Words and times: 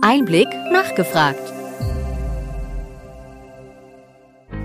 Einblick 0.00 0.48
nachgefragt. 0.72 1.52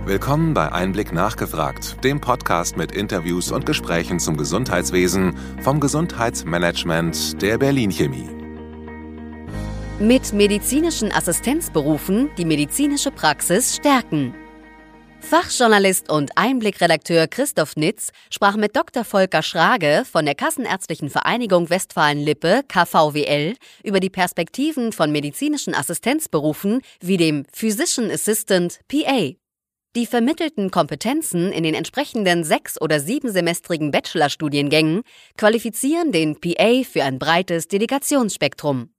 Willkommen 0.06 0.56
bei 0.56 0.72
Einblick 0.72 1.14
nachgefragt, 1.14 2.04
dem 2.04 2.20
Podcast 2.20 2.78
mit 2.78 2.92
Interviews 2.94 3.52
und 3.52 3.66
Gesprächen 3.66 4.20
zum 4.20 4.38
Gesundheitswesen 4.38 5.38
vom 5.62 5.80
Gesundheitsmanagement 5.80 7.42
der 7.44 7.60
Berlin 7.60 7.92
Chemie. 7.92 8.28
Mit 10.00 10.34
medizinischen 10.34 11.12
Assistenzberufen 11.12 12.32
die 12.38 12.46
medizinische 12.46 13.12
Praxis 13.12 13.76
stärken. 13.76 14.34
Fachjournalist 15.22 16.10
und 16.10 16.32
Einblickredakteur 16.38 17.28
Christoph 17.28 17.76
Nitz 17.76 18.12
sprach 18.32 18.56
mit 18.56 18.76
Dr. 18.76 19.04
Volker 19.04 19.44
Schrage 19.44 20.04
von 20.10 20.26
der 20.26 20.36
Kassenärztlichen 20.36 21.10
Vereinigung 21.10 21.70
Westfalen-Lippe 21.70 22.64
KVWL 22.68 23.56
über 23.84 24.00
die 24.00 24.10
Perspektiven 24.10 24.92
von 24.92 25.12
medizinischen 25.12 25.76
Assistenzberufen 25.76 26.82
wie 27.02 27.18
dem 27.18 27.46
Physician 27.54 28.10
Assistant 28.10 28.80
PA. 28.88 29.34
Die 29.96 30.06
vermittelten 30.06 30.72
Kompetenzen 30.72 31.52
in 31.52 31.64
den 31.64 31.74
entsprechenden 31.74 32.44
sechs- 32.44 32.80
oder 32.80 33.00
siebensemestrigen 33.00 33.92
Bachelorstudiengängen 33.92 35.02
qualifizieren 35.38 36.12
den 36.12 36.40
PA 36.40 36.84
für 36.84 37.04
ein 37.04 37.20
breites 37.20 37.68
Delegationsspektrum. 37.68 38.90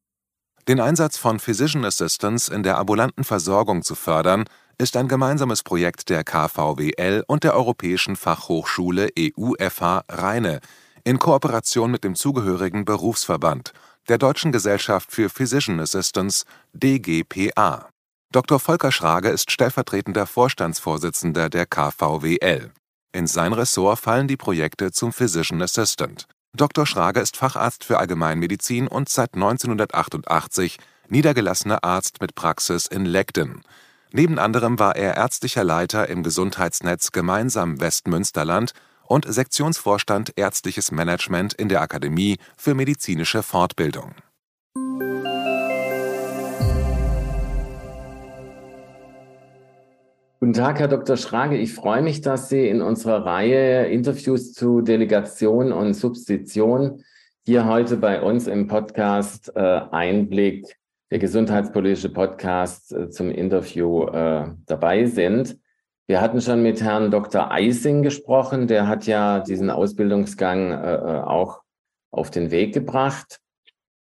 Den 0.68 0.80
Einsatz 0.80 1.16
von 1.16 1.41
Physician 1.41 1.84
Assistants 1.84 2.48
in 2.48 2.62
der 2.62 2.79
ambulanten 2.79 3.24
Versorgung 3.24 3.82
zu 3.82 3.95
fördern, 3.95 4.45
ist 4.80 4.97
ein 4.97 5.09
gemeinsames 5.09 5.62
Projekt 5.62 6.09
der 6.09 6.25
KVWL 6.25 7.23
und 7.27 7.45
der 7.45 7.55
Europäischen 7.55 8.16
Fachhochschule 8.16 9.11
EUFH 9.16 10.05
Rheine 10.09 10.61
in 11.05 11.19
Kooperation 11.19 11.91
mit 11.91 12.02
dem 12.02 12.15
zugehörigen 12.15 12.87
Berufsverband, 12.87 13.74
der 14.09 14.16
Deutschen 14.16 14.52
Gesellschaft 14.52 15.12
für 15.12 15.29
Physician 15.29 15.80
Assistants 15.80 16.47
DGPA. 16.73 17.91
Dr. 18.33 18.59
Volker 18.59 18.91
Schrage 18.91 19.29
ist 19.29 19.51
stellvertretender 19.51 20.27
Vorstandsvorsitzender 20.27 21.51
der 21.51 21.66
KVWL. 21.66 22.71
In 23.13 23.26
sein 23.26 23.52
Ressort 23.52 23.99
fallen 23.99 24.29
die 24.29 24.38
Projekte 24.38 24.93
zum 24.93 25.13
Physician 25.13 25.60
Assistant. 25.60 26.26
Dr. 26.57 26.87
Schrage 26.87 27.21
ist 27.21 27.37
Facharzt 27.37 27.85
für 27.85 27.99
Allgemeinmedizin 27.99 28.88
und 28.88 29.10
seit 29.10 29.35
1988 29.35 30.79
niedergelassener 31.09 31.85
Arzt 31.85 32.23
mit 32.23 32.35
Praxis 32.35 32.87
in 32.87 33.04
Legden. 33.04 33.63
Neben 34.13 34.41
anderem 34.41 34.80
war 34.80 34.97
er 34.97 35.16
ärztlicher 35.16 35.63
Leiter 35.63 36.09
im 36.09 36.25
Gesundheitsnetz 36.25 37.13
Gemeinsam 37.13 37.80
Westmünsterland 37.80 38.73
und 39.05 39.33
Sektionsvorstand 39.33 40.33
Ärztliches 40.35 40.91
Management 40.91 41.55
in 41.55 41.69
der 41.69 41.80
Akademie 41.80 42.38
für 42.57 42.75
medizinische 42.75 43.45
Fortbildung. 43.45 44.15
Guten 50.41 50.55
Tag, 50.55 50.81
Herr 50.81 50.88
Dr. 50.88 51.16
Schrage. 51.16 51.57
Ich 51.57 51.75
freue 51.75 52.03
mich, 52.03 52.21
dass 52.21 52.49
Sie 52.49 52.66
in 52.66 52.83
unserer 52.83 53.25
Reihe 53.25 53.87
Interviews 53.87 54.55
zu 54.55 54.81
Delegation 54.81 55.71
und 55.71 55.95
Substitution 55.95 57.05
hier 57.47 57.66
heute 57.66 57.97
bei 57.97 58.21
uns 58.23 58.49
im 58.49 58.66
Podcast 58.66 59.53
äh, 59.55 59.61
Einblick 59.61 60.79
der 61.11 61.19
gesundheitspolitische 61.19 62.09
Podcast 62.09 62.93
äh, 62.93 63.11
zum 63.11 63.30
Interview 63.30 64.05
äh, 64.05 64.49
dabei 64.66 65.06
sind. 65.06 65.59
Wir 66.06 66.21
hatten 66.21 66.41
schon 66.41 66.62
mit 66.62 66.83
Herrn 66.83 67.11
Dr. 67.11 67.50
Eising 67.50 68.03
gesprochen, 68.03 68.66
der 68.66 68.89
hat 68.89 69.06
ja 69.06 69.41
diesen 69.41 69.71
Ausbildungsgang 69.71 70.72
äh, 70.72 70.94
äh, 70.94 71.21
auch 71.21 71.62
auf 72.11 72.31
den 72.31 72.50
Weg 72.50 72.75
gebracht. 72.75 73.41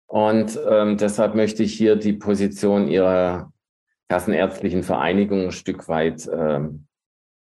Und 0.08 0.60
ähm, 0.70 0.98
deshalb 0.98 1.34
möchte 1.34 1.64
ich 1.64 1.74
hier 1.74 1.96
die 1.96 2.14
Position 2.14 2.88
Ihrer 2.88 3.52
Kassenärztlichen 4.08 4.84
Vereinigung 4.84 5.46
ein 5.46 5.52
Stück 5.52 5.88
weit 5.88 6.30
ähm, 6.32 6.86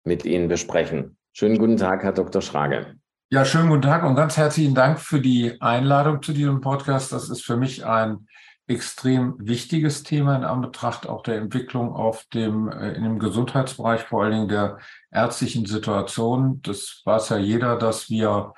mit 0.04 0.26
Ihnen 0.26 0.50
besprechen. 0.50 1.18
Schönen 1.32 1.58
guten 1.58 1.78
Tag, 1.78 2.04
Herr 2.04 2.12
Dr. 2.12 2.42
Schrage. 2.42 2.96
Ja, 3.31 3.46
schönen 3.46 3.69
guten 3.69 3.84
Tag 3.84 4.03
und 4.03 4.16
ganz 4.16 4.36
herzlichen 4.36 4.75
Dank 4.75 5.00
für 5.00 5.22
die 5.22 5.56
Einladung 5.62 6.22
zu 6.22 6.34
diesem 6.34 6.59
Podcast. 6.59 7.14
Das 7.14 7.30
ist 7.30 7.46
für 7.46 7.56
mich 7.56 7.86
ein 7.86 8.28
extrem 8.69 9.35
wichtiges 9.40 10.03
Thema 10.03 10.35
in 10.35 10.44
Anbetracht 10.44 11.09
auch 11.09 11.24
der 11.24 11.38
Entwicklung 11.38 11.94
auf 11.94 12.25
dem, 12.25 12.69
äh, 12.69 12.91
in 12.94 13.03
dem 13.03 13.19
Gesundheitsbereich, 13.19 14.02
vor 14.03 14.24
allen 14.24 14.31
Dingen 14.31 14.47
der 14.47 14.78
ärztlichen 15.12 15.66
Situation. 15.66 16.62
Das 16.62 17.02
weiß 17.03 17.30
ja 17.30 17.38
jeder, 17.38 17.78
dass 17.78 18.09
wir 18.09 18.53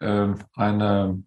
äh, 0.00 0.28
eine, 0.54 1.22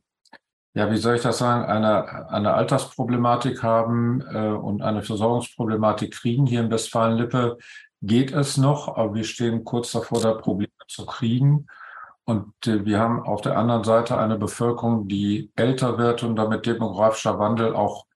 ja, 0.76 0.92
wie 0.92 0.98
soll 0.98 1.16
ich 1.16 1.24
das 1.24 1.40
sagen, 1.40 1.66
eine, 1.66 2.30
eine 2.30 2.54
Altersproblematik 2.54 3.64
haben 3.64 4.22
äh, 4.22 4.50
und 4.50 4.84
eine 4.84 5.02
Versorgungsproblematik 5.02 6.14
kriegen. 6.14 6.46
Hier 6.46 6.62
in 6.62 6.70
Westfalen-Lippe 6.70 7.58
geht 8.04 8.32
es 8.32 8.58
noch, 8.58 8.96
aber 8.98 9.16
wir 9.16 9.24
stehen 9.24 9.64
kurz 9.64 9.92
davor, 9.92 10.22
da 10.22 10.34
Probleme 10.34 10.72
zu 10.88 11.08
kriegen. 11.08 11.66
Und 12.26 12.54
äh, 12.68 12.86
wir 12.86 13.00
haben 13.00 13.24
auf 13.24 13.42
der 13.42 13.58
anderen 13.58 13.84
Seite 13.84 14.18
eine 14.18 14.38
Bevölkerung, 14.38 15.08
die 15.08 15.52
älter 15.56 15.98
wird 15.98 16.22
und 16.22 16.36
damit 16.36 16.68
demografischer 16.68 17.40
Wandel 17.40 17.74
auch 17.74 18.07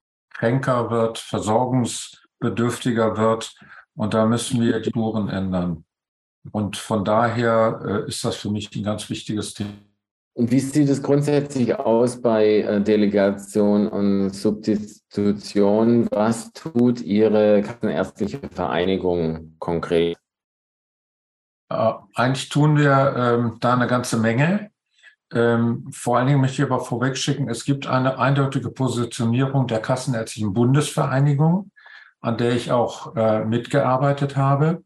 kränker 0.42 0.90
wird, 0.90 1.20
versorgungsbedürftiger 1.20 3.16
wird. 3.16 3.54
Und 3.96 4.16
da 4.16 4.26
müssen 4.26 4.60
wir 4.60 4.80
die 4.80 4.90
Spuren 4.90 5.30
ändern. 5.30 5.86
Und 6.52 6.78
von 6.78 7.06
daher 7.06 7.80
äh, 7.86 8.08
ist 8.08 8.26
das 8.26 8.38
für 8.38 8.50
mich 8.50 8.76
ein 8.76 8.84
ganz 8.84 9.08
wichtiges 9.08 9.54
Thema. 9.54 9.74
Und 10.34 10.50
wie 10.50 10.60
sieht 10.60 10.90
es 10.90 11.04
grundsätzlich 11.04 11.76
aus 11.76 12.20
bei 12.20 12.62
äh, 12.62 12.82
Delegation 12.82 13.88
und 13.88 14.32
Substitution? 14.32 16.08
Was 16.10 16.52
tut 16.54 17.02
Ihre 17.02 17.62
kassenärztliche 17.62 18.40
Vereinigung 18.52 19.58
konkret? 19.60 20.18
Äh, 21.70 21.94
eigentlich 22.16 22.50
tun 22.50 22.78
wir 22.78 23.14
ähm, 23.16 23.58
da 23.60 23.76
eine 23.76 23.86
ganze 23.86 24.18
Menge. 24.18 24.71
Ähm, 25.34 25.88
vor 25.92 26.18
allen 26.18 26.28
Dingen 26.28 26.42
möchte 26.42 26.62
ich 26.62 26.70
aber 26.70 26.84
vorwegschicken, 26.84 27.50
es 27.50 27.64
gibt 27.64 27.88
eine 27.88 28.20
eindeutige 28.20 28.70
Positionierung 28.70 29.68
der 29.68 29.80
Kassenärztlichen 29.80 30.54
Bundesvereinigung, 30.54 31.72
an 32.20 32.38
der 32.38 32.52
ich 32.54 32.72
auch 32.72 33.16
äh, 33.16 33.46
mitgearbeitet 33.46 34.36
habe. 34.36 34.84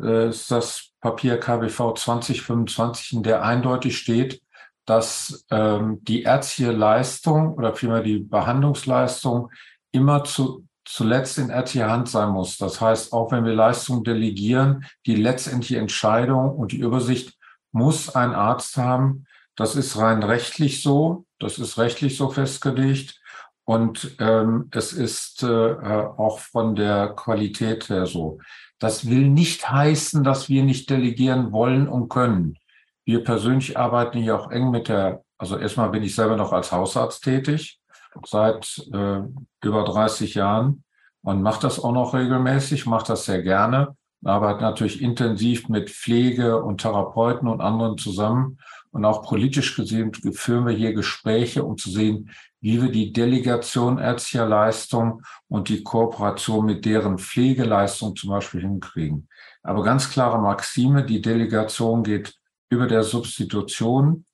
Äh, 0.00 0.30
ist 0.30 0.50
das 0.50 0.92
Papier 1.00 1.38
KWV 1.38 1.94
2025, 1.94 3.12
in 3.12 3.22
der 3.22 3.42
eindeutig 3.42 3.98
steht, 3.98 4.40
dass 4.86 5.44
ähm, 5.50 5.98
die 6.02 6.22
ärztliche 6.22 6.72
Leistung 6.72 7.54
oder 7.54 7.74
vielmehr 7.74 8.02
die 8.02 8.18
Behandlungsleistung 8.18 9.50
immer 9.92 10.24
zu, 10.24 10.66
zuletzt 10.84 11.38
in 11.38 11.50
ärztlicher 11.50 11.90
Hand 11.90 12.08
sein 12.08 12.30
muss. 12.30 12.56
Das 12.56 12.80
heißt, 12.80 13.12
auch 13.12 13.30
wenn 13.30 13.44
wir 13.44 13.54
Leistungen 13.54 14.04
delegieren, 14.04 14.84
die 15.06 15.14
letztendliche 15.14 15.78
Entscheidung 15.78 16.56
und 16.56 16.72
die 16.72 16.78
Übersicht 16.78 17.38
muss 17.70 18.14
ein 18.14 18.34
Arzt 18.34 18.76
haben, 18.76 19.26
das 19.56 19.76
ist 19.76 19.98
rein 19.98 20.22
rechtlich 20.22 20.82
so. 20.82 21.26
Das 21.38 21.58
ist 21.58 21.78
rechtlich 21.78 22.16
so 22.16 22.30
festgelegt. 22.30 23.20
Und 23.64 24.16
ähm, 24.18 24.68
es 24.72 24.92
ist 24.92 25.42
äh, 25.42 25.46
auch 25.46 26.40
von 26.40 26.74
der 26.74 27.10
Qualität 27.10 27.88
her 27.88 28.06
so. 28.06 28.38
Das 28.78 29.08
will 29.08 29.28
nicht 29.28 29.70
heißen, 29.70 30.24
dass 30.24 30.48
wir 30.48 30.64
nicht 30.64 30.90
delegieren 30.90 31.52
wollen 31.52 31.88
und 31.88 32.08
können. 32.08 32.58
Wir 33.04 33.22
persönlich 33.22 33.78
arbeiten 33.78 34.18
hier 34.18 34.38
auch 34.38 34.50
eng 34.50 34.70
mit 34.70 34.88
der, 34.88 35.22
also 35.38 35.56
erstmal 35.56 35.90
bin 35.90 36.02
ich 36.02 36.14
selber 36.14 36.36
noch 36.36 36.52
als 36.52 36.72
Hausarzt 36.72 37.22
tätig, 37.22 37.80
seit 38.26 38.84
äh, 38.92 39.20
über 39.62 39.84
30 39.84 40.34
Jahren 40.34 40.82
und 41.22 41.42
mache 41.42 41.62
das 41.62 41.78
auch 41.78 41.92
noch 41.92 42.14
regelmäßig, 42.14 42.86
mache 42.86 43.06
das 43.06 43.24
sehr 43.24 43.42
gerne, 43.42 43.96
arbeite 44.24 44.62
natürlich 44.62 45.00
intensiv 45.00 45.68
mit 45.68 45.90
Pflege 45.90 46.62
und 46.62 46.80
Therapeuten 46.80 47.48
und 47.48 47.60
anderen 47.60 47.96
zusammen 47.96 48.58
und 48.92 49.04
auch 49.06 49.26
politisch 49.26 49.74
gesehen 49.74 50.12
führen 50.32 50.66
wir 50.66 50.74
hier 50.74 50.92
Gespräche, 50.92 51.64
um 51.64 51.76
zu 51.76 51.90
sehen, 51.90 52.30
wie 52.60 52.80
wir 52.80 52.90
die 52.90 53.12
Delegation 53.12 53.98
ärztlicher 53.98 54.46
Leistung 54.46 55.22
und 55.48 55.68
die 55.68 55.82
Kooperation 55.82 56.66
mit 56.66 56.84
deren 56.84 57.18
Pflegeleistung 57.18 58.14
zum 58.14 58.30
Beispiel 58.30 58.60
hinkriegen. 58.60 59.28
Aber 59.62 59.82
ganz 59.82 60.10
klare 60.10 60.38
Maxime, 60.38 61.04
die 61.04 61.20
Delegation 61.20 62.02
geht 62.02 62.34
über 62.70 62.86
der 62.86 63.02
Substitution. 63.02 64.26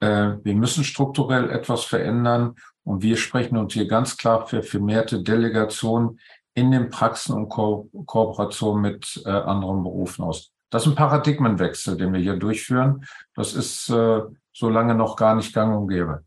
Äh, 0.00 0.32
wir 0.42 0.54
müssen 0.54 0.84
strukturell 0.84 1.50
etwas 1.50 1.84
verändern 1.84 2.54
und 2.84 3.02
wir 3.02 3.16
sprechen 3.16 3.58
uns 3.58 3.74
hier 3.74 3.86
ganz 3.86 4.16
klar 4.16 4.46
für 4.46 4.62
vermehrte 4.62 5.22
Delegation 5.22 6.18
in 6.54 6.70
den 6.70 6.88
Praxen 6.88 7.34
und 7.34 7.48
Ko 7.48 7.88
Kooperation 8.06 8.80
mit 8.80 9.22
äh, 9.24 9.30
anderen 9.30 9.82
Berufen 9.82 10.24
aus. 10.24 10.50
Das 10.70 10.82
ist 10.82 10.88
ein 10.88 10.94
Paradigmenwechsel, 10.96 11.96
den 11.96 12.12
wir 12.12 12.20
hier 12.20 12.36
durchführen. 12.36 13.04
Das 13.34 13.54
ist 13.54 13.88
äh, 13.88 14.20
so 14.52 14.68
lange 14.68 14.94
noch 14.94 15.16
gar 15.16 15.34
nicht 15.34 15.54
gang 15.54 15.76
und 15.76 15.88
gäbe. 15.88 16.24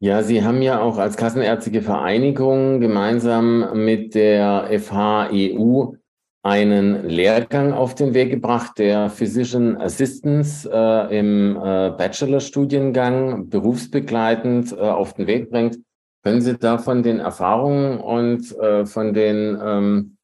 Ja, 0.00 0.22
Sie 0.22 0.42
haben 0.42 0.62
ja 0.62 0.80
auch 0.80 0.98
als 0.98 1.16
Kassenärztliche 1.16 1.82
Vereinigung 1.82 2.80
gemeinsam 2.80 3.84
mit 3.84 4.14
der 4.14 4.68
FHEU 4.80 5.94
einen 6.42 7.08
Lehrgang 7.08 7.72
auf 7.72 7.94
den 7.94 8.14
Weg 8.14 8.30
gebracht, 8.30 8.78
der 8.78 9.10
Physician 9.10 9.76
Assistance 9.76 10.68
äh, 10.68 11.18
im 11.18 11.56
äh, 11.56 11.90
Bachelorstudiengang 11.90 13.48
berufsbegleitend 13.48 14.72
äh, 14.72 14.80
auf 14.80 15.14
den 15.14 15.28
Weg 15.28 15.50
bringt. 15.50 15.78
Können 16.24 16.40
Sie 16.40 16.56
da 16.56 16.78
von 16.78 17.02
den 17.02 17.20
Erfahrungen 17.20 18.00
und 18.00 18.56
äh, 18.58 18.86
von 18.86 19.14
den 19.14 19.56
ähm, 19.62 20.16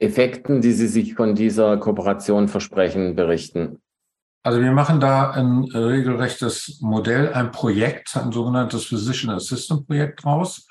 Effekten, 0.00 0.60
die 0.60 0.72
Sie 0.72 0.88
sich 0.88 1.14
von 1.14 1.34
dieser 1.34 1.76
Kooperation 1.76 2.48
versprechen, 2.48 3.14
berichten? 3.14 3.80
Also 4.42 4.60
wir 4.60 4.72
machen 4.72 5.00
da 5.00 5.30
ein 5.30 5.64
regelrechtes 5.64 6.78
Modell, 6.80 7.32
ein 7.34 7.50
Projekt, 7.50 8.16
ein 8.16 8.32
sogenanntes 8.32 8.86
Physician 8.86 9.34
Assistant 9.34 9.86
Projekt 9.86 10.24
draus. 10.24 10.66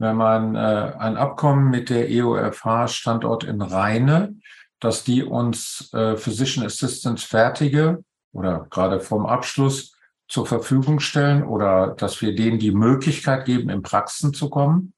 Haben 0.00 0.20
ein, 0.20 0.54
äh, 0.54 0.92
ein 0.98 1.16
Abkommen 1.16 1.70
mit 1.70 1.88
der 1.88 2.10
EOFH 2.10 2.88
Standort 2.88 3.44
in 3.44 3.62
Rheine, 3.62 4.36
dass 4.80 5.04
die 5.04 5.22
uns 5.22 5.90
äh, 5.94 6.16
Physician 6.16 6.66
Assistants 6.66 7.24
fertige 7.24 8.04
oder 8.32 8.66
gerade 8.68 9.00
vom 9.00 9.24
Abschluss 9.24 9.96
zur 10.28 10.46
Verfügung 10.46 11.00
stellen 11.00 11.44
oder 11.44 11.94
dass 11.96 12.20
wir 12.20 12.34
denen 12.34 12.58
die 12.58 12.72
Möglichkeit 12.72 13.44
geben, 13.44 13.70
in 13.70 13.82
Praxen 13.82 14.34
zu 14.34 14.50
kommen. 14.50 14.93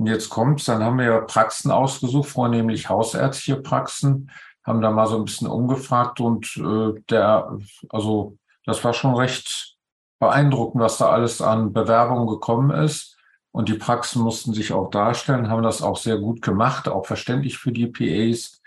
Und 0.00 0.06
jetzt 0.06 0.30
kommt's, 0.30 0.64
dann 0.64 0.82
haben 0.82 0.98
wir 0.98 1.20
Praxen 1.20 1.70
ausgesucht, 1.70 2.30
vornehmlich 2.30 2.88
hausärztliche 2.88 3.60
Praxen, 3.60 4.30
haben 4.64 4.80
da 4.80 4.90
mal 4.90 5.06
so 5.06 5.18
ein 5.18 5.26
bisschen 5.26 5.46
umgefragt 5.46 6.20
und 6.20 6.56
äh, 6.56 6.98
der, 7.10 7.58
also 7.90 8.38
das 8.64 8.82
war 8.82 8.94
schon 8.94 9.14
recht 9.14 9.76
beeindruckend, 10.18 10.82
was 10.82 10.96
da 10.96 11.10
alles 11.10 11.42
an 11.42 11.74
Bewerbungen 11.74 12.26
gekommen 12.28 12.70
ist. 12.70 13.18
Und 13.52 13.68
die 13.68 13.74
Praxen 13.74 14.22
mussten 14.22 14.54
sich 14.54 14.72
auch 14.72 14.88
darstellen, 14.88 15.50
haben 15.50 15.62
das 15.62 15.82
auch 15.82 15.98
sehr 15.98 16.16
gut 16.16 16.40
gemacht, 16.40 16.88
auch 16.88 17.04
verständlich 17.04 17.58
für 17.58 17.70
die 17.70 17.88
PAs. 17.88 18.62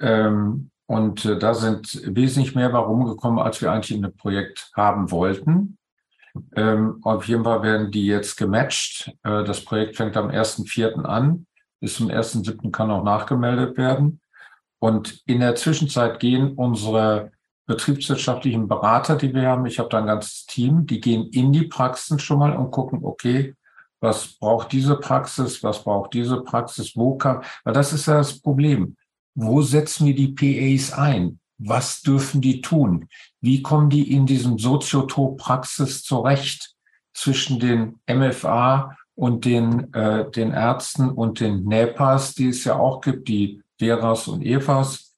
Ähm, 0.00 0.72
und 0.86 1.24
äh, 1.24 1.38
da 1.38 1.54
sind 1.54 2.00
wesentlich 2.04 2.56
mehr 2.56 2.72
warum 2.72 3.04
gekommen, 3.04 3.38
als 3.38 3.62
wir 3.62 3.70
eigentlich 3.70 3.96
in 3.96 4.02
dem 4.02 4.16
Projekt 4.16 4.72
haben 4.74 5.12
wollten. 5.12 5.78
Ähm, 6.56 6.98
auf 7.02 7.26
jeden 7.28 7.44
Fall 7.44 7.62
werden 7.62 7.90
die 7.90 8.06
jetzt 8.06 8.36
gematcht. 8.36 9.12
Äh, 9.22 9.44
das 9.44 9.64
Projekt 9.64 9.96
fängt 9.96 10.16
am 10.16 10.28
1.4. 10.28 11.04
an. 11.04 11.46
Bis 11.80 11.96
zum 11.96 12.08
1.7. 12.08 12.70
kann 12.70 12.90
auch 12.90 13.04
nachgemeldet 13.04 13.76
werden. 13.76 14.20
Und 14.78 15.22
in 15.26 15.40
der 15.40 15.54
Zwischenzeit 15.54 16.20
gehen 16.20 16.52
unsere 16.52 17.32
betriebswirtschaftlichen 17.66 18.68
Berater, 18.68 19.16
die 19.16 19.32
wir 19.34 19.48
haben, 19.48 19.66
ich 19.66 19.78
habe 19.78 19.88
da 19.88 19.98
ein 19.98 20.06
ganzes 20.06 20.46
Team, 20.46 20.86
die 20.86 21.00
gehen 21.00 21.28
in 21.30 21.52
die 21.52 21.66
Praxen 21.66 22.18
schon 22.18 22.38
mal 22.38 22.56
und 22.56 22.70
gucken, 22.70 23.00
okay, 23.02 23.54
was 24.00 24.34
braucht 24.38 24.72
diese 24.72 24.96
Praxis, 24.96 25.62
was 25.62 25.82
braucht 25.82 26.12
diese 26.12 26.42
Praxis, 26.42 26.94
wo 26.94 27.16
kann, 27.16 27.42
weil 27.64 27.72
das 27.72 27.92
ist 27.92 28.06
ja 28.06 28.18
das 28.18 28.38
Problem. 28.40 28.96
Wo 29.34 29.62
setzen 29.62 30.06
wir 30.06 30.14
die 30.14 30.28
PAs 30.32 30.92
ein? 30.92 31.40
Was 31.58 32.02
dürfen 32.02 32.40
die 32.40 32.60
tun? 32.60 33.08
Wie 33.40 33.62
kommen 33.62 33.90
die 33.90 34.12
in 34.12 34.26
diesem 34.26 34.58
Soziotop-Praxis 34.58 36.02
zurecht 36.02 36.74
zwischen 37.12 37.60
den 37.60 38.00
MFA 38.08 38.96
und 39.14 39.44
den, 39.44 39.92
äh, 39.94 40.30
den 40.30 40.52
Ärzten 40.52 41.10
und 41.10 41.40
den 41.40 41.64
NEPAs, 41.64 42.34
die 42.34 42.48
es 42.48 42.64
ja 42.64 42.76
auch 42.76 43.00
gibt, 43.00 43.28
die 43.28 43.62
Veras 43.78 44.28
und 44.28 44.42
Evas 44.42 45.14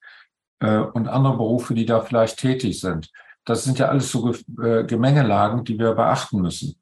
äh, 0.61 0.79
und 0.79 1.09
andere 1.09 1.37
Berufe, 1.37 1.75
die 1.75 1.87
da 1.87 2.01
vielleicht 2.01 2.39
tätig 2.39 2.81
sind. 2.81 3.11
Das 3.45 3.65
sind 3.65 3.79
ja 3.79 3.89
alles 3.89 4.11
so 4.11 4.35
äh, 4.63 4.85
Gemengelagen, 4.85 5.65
die 5.65 5.79
wir 5.79 5.95
beachten 5.95 6.43
müssen. 6.43 6.77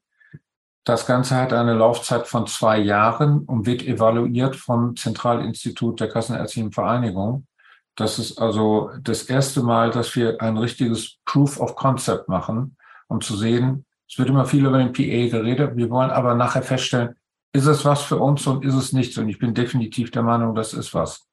Das 0.83 1.07
Ganze 1.07 1.35
hat 1.35 1.53
eine 1.53 1.73
Laufzeit 1.73 2.27
von 2.27 2.45
zwei 2.47 2.77
Jahren 2.77 3.39
und 3.39 3.65
wird 3.65 3.83
evaluiert 3.83 4.55
vom 4.55 4.95
Zentralinstitut 4.95 5.99
der 5.99 6.09
Kassenärztlichen 6.09 6.71
Vereinigung. 6.71 7.47
Das 7.95 8.19
ist 8.19 8.37
also 8.39 8.91
das 9.01 9.23
erste 9.23 9.63
Mal, 9.63 9.91
dass 9.91 10.15
wir 10.15 10.41
ein 10.41 10.57
richtiges 10.57 11.17
Proof 11.25 11.59
of 11.59 11.75
Concept 11.75 12.27
machen, 12.27 12.77
um 13.07 13.21
zu 13.21 13.35
sehen, 13.35 13.85
es 14.07 14.19
wird 14.19 14.29
immer 14.29 14.45
viel 14.45 14.65
über 14.65 14.77
den 14.77 14.93
PA 14.93 15.37
geredet. 15.37 15.75
Wir 15.75 15.89
wollen 15.89 16.11
aber 16.11 16.35
nachher 16.35 16.61
feststellen, 16.61 17.15
ist 17.53 17.65
es 17.65 17.85
was 17.85 18.03
für 18.03 18.17
uns 18.17 18.45
und 18.47 18.65
ist 18.65 18.75
es 18.75 18.93
nichts? 18.93 19.17
Und 19.17 19.29
ich 19.29 19.39
bin 19.39 19.53
definitiv 19.53 20.11
der 20.11 20.23
Meinung, 20.23 20.55
das 20.55 20.73
ist 20.73 20.93
was. 20.93 21.27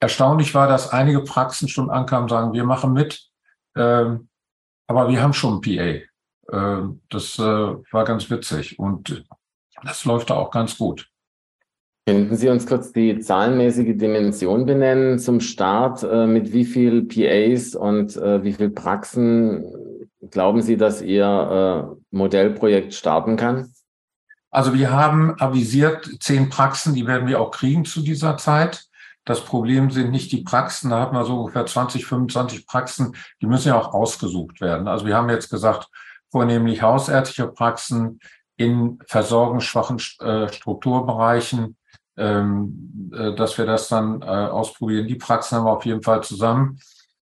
Erstaunlich 0.00 0.54
war, 0.54 0.68
dass 0.68 0.90
einige 0.90 1.22
Praxen 1.22 1.68
schon 1.68 1.90
ankamen 1.90 2.24
und 2.24 2.28
sagen, 2.28 2.52
wir 2.52 2.64
machen 2.64 2.92
mit, 2.92 3.28
ähm, 3.76 4.28
aber 4.86 5.08
wir 5.08 5.22
haben 5.22 5.32
schon 5.32 5.56
ein 5.56 5.60
PA. 5.60 6.56
Ähm, 6.56 7.02
das 7.08 7.38
äh, 7.38 7.42
war 7.42 8.04
ganz 8.04 8.30
witzig 8.30 8.78
und 8.78 9.24
das 9.82 10.04
läuft 10.04 10.30
da 10.30 10.34
auch 10.34 10.50
ganz 10.50 10.76
gut. 10.76 11.08
Könnten 12.08 12.36
Sie 12.36 12.48
uns 12.48 12.66
kurz 12.66 12.90
die 12.90 13.20
zahlenmäßige 13.20 13.98
Dimension 13.98 14.64
benennen 14.64 15.18
zum 15.18 15.40
Start? 15.40 16.02
Äh, 16.02 16.26
mit 16.26 16.54
wie 16.54 16.64
viel 16.64 17.02
PAs 17.02 17.74
und 17.74 18.16
äh, 18.16 18.42
wie 18.42 18.54
viel 18.54 18.70
Praxen 18.70 19.62
glauben 20.30 20.62
Sie, 20.62 20.78
dass 20.78 21.02
Ihr 21.02 21.98
Modellprojekt 22.10 22.94
starten 22.94 23.36
kann? 23.36 23.74
Also 24.50 24.72
wir 24.72 24.90
haben 24.90 25.38
avisiert 25.38 26.08
zehn 26.20 26.48
Praxen, 26.48 26.94
die 26.94 27.06
werden 27.06 27.28
wir 27.28 27.42
auch 27.42 27.50
kriegen 27.50 27.84
zu 27.84 28.00
dieser 28.00 28.38
Zeit. 28.38 28.86
Das 29.26 29.44
Problem 29.44 29.90
sind 29.90 30.10
nicht 30.10 30.32
die 30.32 30.44
Praxen, 30.44 30.88
da 30.88 31.00
hat 31.00 31.12
man 31.12 31.26
so 31.26 31.40
ungefähr 31.40 31.66
20, 31.66 32.06
25 32.06 32.66
Praxen, 32.66 33.16
die 33.42 33.46
müssen 33.46 33.68
ja 33.68 33.78
auch 33.78 33.92
ausgesucht 33.92 34.62
werden. 34.62 34.88
Also 34.88 35.04
wir 35.04 35.14
haben 35.14 35.28
jetzt 35.28 35.50
gesagt, 35.50 35.88
vornehmlich 36.30 36.80
hausärztliche 36.80 37.48
Praxen 37.48 38.18
in 38.56 38.98
versorgungsschwachen 39.06 40.00
äh, 40.20 40.50
Strukturbereichen, 40.50 41.76
ähm, 42.18 43.10
äh, 43.14 43.34
dass 43.34 43.56
wir 43.56 43.66
das 43.66 43.88
dann 43.88 44.22
äh, 44.22 44.26
ausprobieren. 44.26 45.06
Die 45.06 45.14
Praxen 45.14 45.58
haben 45.58 45.64
wir 45.64 45.72
auf 45.72 45.86
jeden 45.86 46.02
Fall 46.02 46.22
zusammen. 46.22 46.80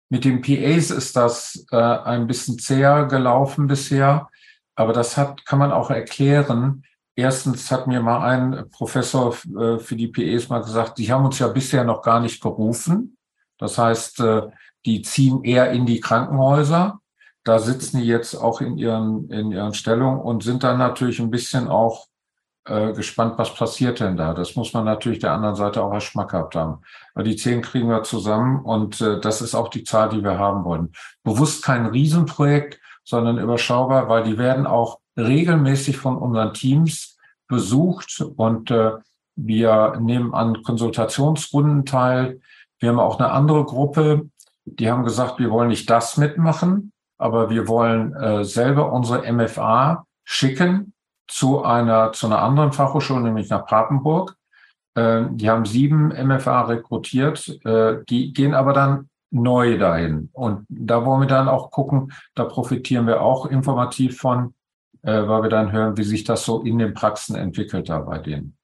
Mit 0.08 0.24
den 0.24 0.42
PAs 0.42 0.90
ist 0.90 1.16
das 1.16 1.64
ein 1.70 2.26
bisschen 2.26 2.58
zäher 2.58 3.06
gelaufen 3.06 3.66
bisher, 3.66 4.28
aber 4.74 4.92
das 4.92 5.16
hat, 5.16 5.46
kann 5.46 5.58
man 5.58 5.72
auch 5.72 5.88
erklären, 5.88 6.84
Erstens 7.14 7.70
hat 7.70 7.86
mir 7.86 8.00
mal 8.00 8.26
ein 8.26 8.70
Professor 8.70 9.36
äh, 9.58 9.78
für 9.78 9.96
die 9.96 10.08
PEs 10.08 10.48
mal 10.48 10.62
gesagt, 10.62 10.98
die 10.98 11.12
haben 11.12 11.26
uns 11.26 11.38
ja 11.38 11.48
bisher 11.48 11.84
noch 11.84 12.00
gar 12.00 12.20
nicht 12.20 12.42
gerufen. 12.42 13.18
Das 13.58 13.76
heißt, 13.76 14.20
äh, 14.20 14.48
die 14.86 15.02
ziehen 15.02 15.44
eher 15.44 15.70
in 15.72 15.84
die 15.84 16.00
Krankenhäuser. 16.00 17.00
Da 17.44 17.58
sitzen 17.58 17.98
die 17.98 18.06
jetzt 18.06 18.34
auch 18.34 18.60
in 18.60 18.78
ihren, 18.78 19.28
in 19.30 19.52
ihren 19.52 19.74
Stellungen 19.74 20.20
und 20.20 20.42
sind 20.42 20.62
dann 20.62 20.78
natürlich 20.78 21.20
ein 21.20 21.30
bisschen 21.30 21.68
auch 21.68 22.06
äh, 22.64 22.92
gespannt, 22.92 23.34
was 23.38 23.54
passiert 23.54 24.00
denn 24.00 24.16
da. 24.16 24.34
Das 24.34 24.56
muss 24.56 24.72
man 24.72 24.84
natürlich 24.84 25.18
der 25.18 25.32
anderen 25.32 25.56
Seite 25.56 25.82
auch 25.82 25.92
als 25.92 26.04
Schmack 26.04 26.30
gehabt 26.30 26.54
haben. 26.54 26.82
Aber 27.14 27.24
die 27.24 27.36
zehn 27.36 27.62
kriegen 27.62 27.88
wir 27.88 28.02
zusammen 28.04 28.60
und 28.60 29.00
äh, 29.00 29.20
das 29.20 29.42
ist 29.42 29.54
auch 29.54 29.68
die 29.68 29.84
Zahl, 29.84 30.10
die 30.10 30.22
wir 30.22 30.38
haben 30.38 30.64
wollen. 30.64 30.92
Bewusst 31.24 31.64
kein 31.64 31.86
Riesenprojekt, 31.86 32.80
sondern 33.04 33.38
überschaubar, 33.38 34.08
weil 34.08 34.24
die 34.24 34.38
werden 34.38 34.66
auch 34.66 35.00
regelmäßig 35.16 35.96
von 35.96 36.16
unseren 36.16 36.54
Teams 36.54 37.18
besucht 37.48 38.24
und 38.36 38.70
äh, 38.70 38.92
wir 39.34 39.98
nehmen 40.00 40.34
an 40.34 40.62
Konsultationsrunden 40.62 41.84
teil. 41.84 42.40
Wir 42.78 42.90
haben 42.90 43.00
auch 43.00 43.18
eine 43.18 43.30
andere 43.32 43.64
Gruppe, 43.64 44.28
die 44.64 44.90
haben 44.90 45.04
gesagt, 45.04 45.38
wir 45.38 45.50
wollen 45.50 45.68
nicht 45.68 45.90
das 45.90 46.16
mitmachen, 46.16 46.92
aber 47.18 47.50
wir 47.50 47.66
wollen 47.66 48.14
äh, 48.14 48.44
selber 48.44 48.92
unsere 48.92 49.30
MFA 49.32 50.06
schicken 50.24 50.91
zu 51.32 51.64
einer, 51.64 52.12
zu 52.12 52.26
einer 52.26 52.40
anderen 52.40 52.72
Fachhochschule, 52.72 53.22
nämlich 53.22 53.48
nach 53.48 53.66
Papenburg. 53.66 54.36
Äh, 54.94 55.24
die 55.30 55.48
haben 55.48 55.64
sieben 55.64 56.08
MFA 56.08 56.62
rekrutiert, 56.62 57.48
äh, 57.64 58.04
die 58.08 58.32
gehen 58.32 58.54
aber 58.54 58.74
dann 58.74 59.08
neu 59.30 59.78
dahin. 59.78 60.28
Und 60.32 60.66
da 60.68 61.06
wollen 61.06 61.22
wir 61.22 61.28
dann 61.28 61.48
auch 61.48 61.70
gucken, 61.70 62.12
da 62.34 62.44
profitieren 62.44 63.06
wir 63.06 63.22
auch 63.22 63.46
informativ 63.46 64.18
von, 64.18 64.54
äh, 65.02 65.26
weil 65.26 65.44
wir 65.44 65.48
dann 65.48 65.72
hören, 65.72 65.96
wie 65.96 66.04
sich 66.04 66.24
das 66.24 66.44
so 66.44 66.62
in 66.62 66.78
den 66.78 66.92
Praxen 66.92 67.34
entwickelt 67.34 67.88
da 67.88 68.00
bei 68.00 68.18
denen. 68.18 68.56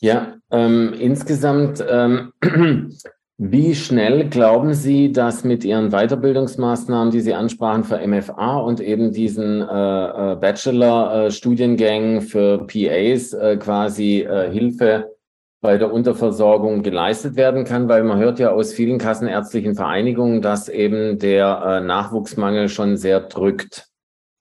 Ja, 0.00 0.36
ähm, 0.50 0.94
insgesamt, 0.94 1.84
ähm, 1.86 2.32
wie 3.40 3.76
schnell 3.76 4.28
glauben 4.28 4.74
Sie, 4.74 5.12
dass 5.12 5.44
mit 5.44 5.64
Ihren 5.64 5.90
Weiterbildungsmaßnahmen, 5.90 7.12
die 7.12 7.20
Sie 7.20 7.34
ansprachen 7.34 7.84
für 7.84 8.04
MFA 8.04 8.56
und 8.56 8.80
eben 8.80 9.12
diesen 9.12 9.62
äh, 9.62 10.32
äh, 10.32 10.36
Bachelor-Studiengängen 10.36 12.22
für 12.22 12.66
PAs 12.66 13.32
äh, 13.34 13.56
quasi 13.56 14.22
äh, 14.22 14.50
Hilfe 14.50 15.14
bei 15.60 15.78
der 15.78 15.92
Unterversorgung 15.92 16.82
geleistet 16.82 17.36
werden 17.36 17.64
kann, 17.64 17.88
weil 17.88 18.02
man 18.02 18.18
hört 18.18 18.40
ja 18.40 18.50
aus 18.50 18.72
vielen 18.72 18.98
kassenärztlichen 18.98 19.76
Vereinigungen, 19.76 20.42
dass 20.42 20.68
eben 20.68 21.20
der 21.20 21.62
äh, 21.64 21.80
Nachwuchsmangel 21.80 22.68
schon 22.68 22.96
sehr 22.96 23.20
drückt 23.20 23.86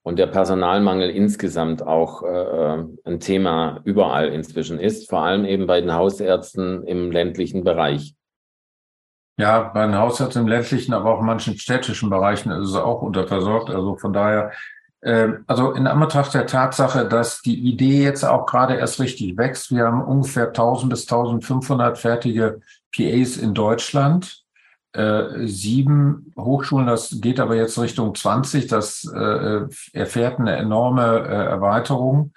und 0.01 0.17
der 0.17 0.27
Personalmangel 0.27 1.11
insgesamt 1.11 1.85
auch 1.85 2.23
äh, 2.23 2.83
ein 3.03 3.19
Thema 3.19 3.79
überall 3.83 4.29
inzwischen 4.29 4.79
ist, 4.79 5.07
vor 5.07 5.21
allem 5.21 5.45
eben 5.45 5.67
bei 5.67 5.81
den 5.81 5.93
Hausärzten 5.93 6.81
im 6.83 7.11
ländlichen 7.11 7.63
Bereich. 7.63 8.16
Ja, 9.39 9.59
bei 9.59 9.85
den 9.85 9.95
Hausärzten 9.95 10.43
im 10.43 10.47
ländlichen, 10.47 10.93
aber 10.93 11.13
auch 11.13 11.19
in 11.19 11.27
manchen 11.27 11.57
städtischen 11.59 12.09
Bereichen 12.09 12.51
ist 12.51 12.69
es 12.69 12.75
auch 12.75 13.03
unterversorgt. 13.03 13.69
Also 13.69 13.95
von 13.95 14.11
daher, 14.11 14.51
äh, 15.01 15.29
also 15.45 15.73
in 15.73 15.85
Anbetracht 15.85 16.33
der 16.33 16.47
Tatsache, 16.47 17.07
dass 17.07 17.41
die 17.41 17.59
Idee 17.59 18.03
jetzt 18.03 18.23
auch 18.23 18.47
gerade 18.47 18.75
erst 18.75 18.99
richtig 18.99 19.37
wächst, 19.37 19.71
wir 19.71 19.85
haben 19.85 20.01
ungefähr 20.03 20.47
1000 20.47 20.89
bis 20.89 21.01
1500 21.03 21.99
fertige 21.99 22.61
PAs 22.91 23.37
in 23.37 23.53
Deutschland 23.53 24.43
äh, 24.93 25.45
sieben 25.45 26.33
Hochschulen, 26.35 26.87
das 26.87 27.21
geht 27.21 27.39
aber 27.39 27.55
jetzt 27.55 27.77
Richtung 27.77 28.15
20, 28.15 28.65
das 28.65 29.03
äh, 29.13 29.65
erfährt 29.93 30.39
eine 30.39 30.55
enorme 30.55 31.19
äh, 31.19 31.45
Erweiterung. 31.45 32.33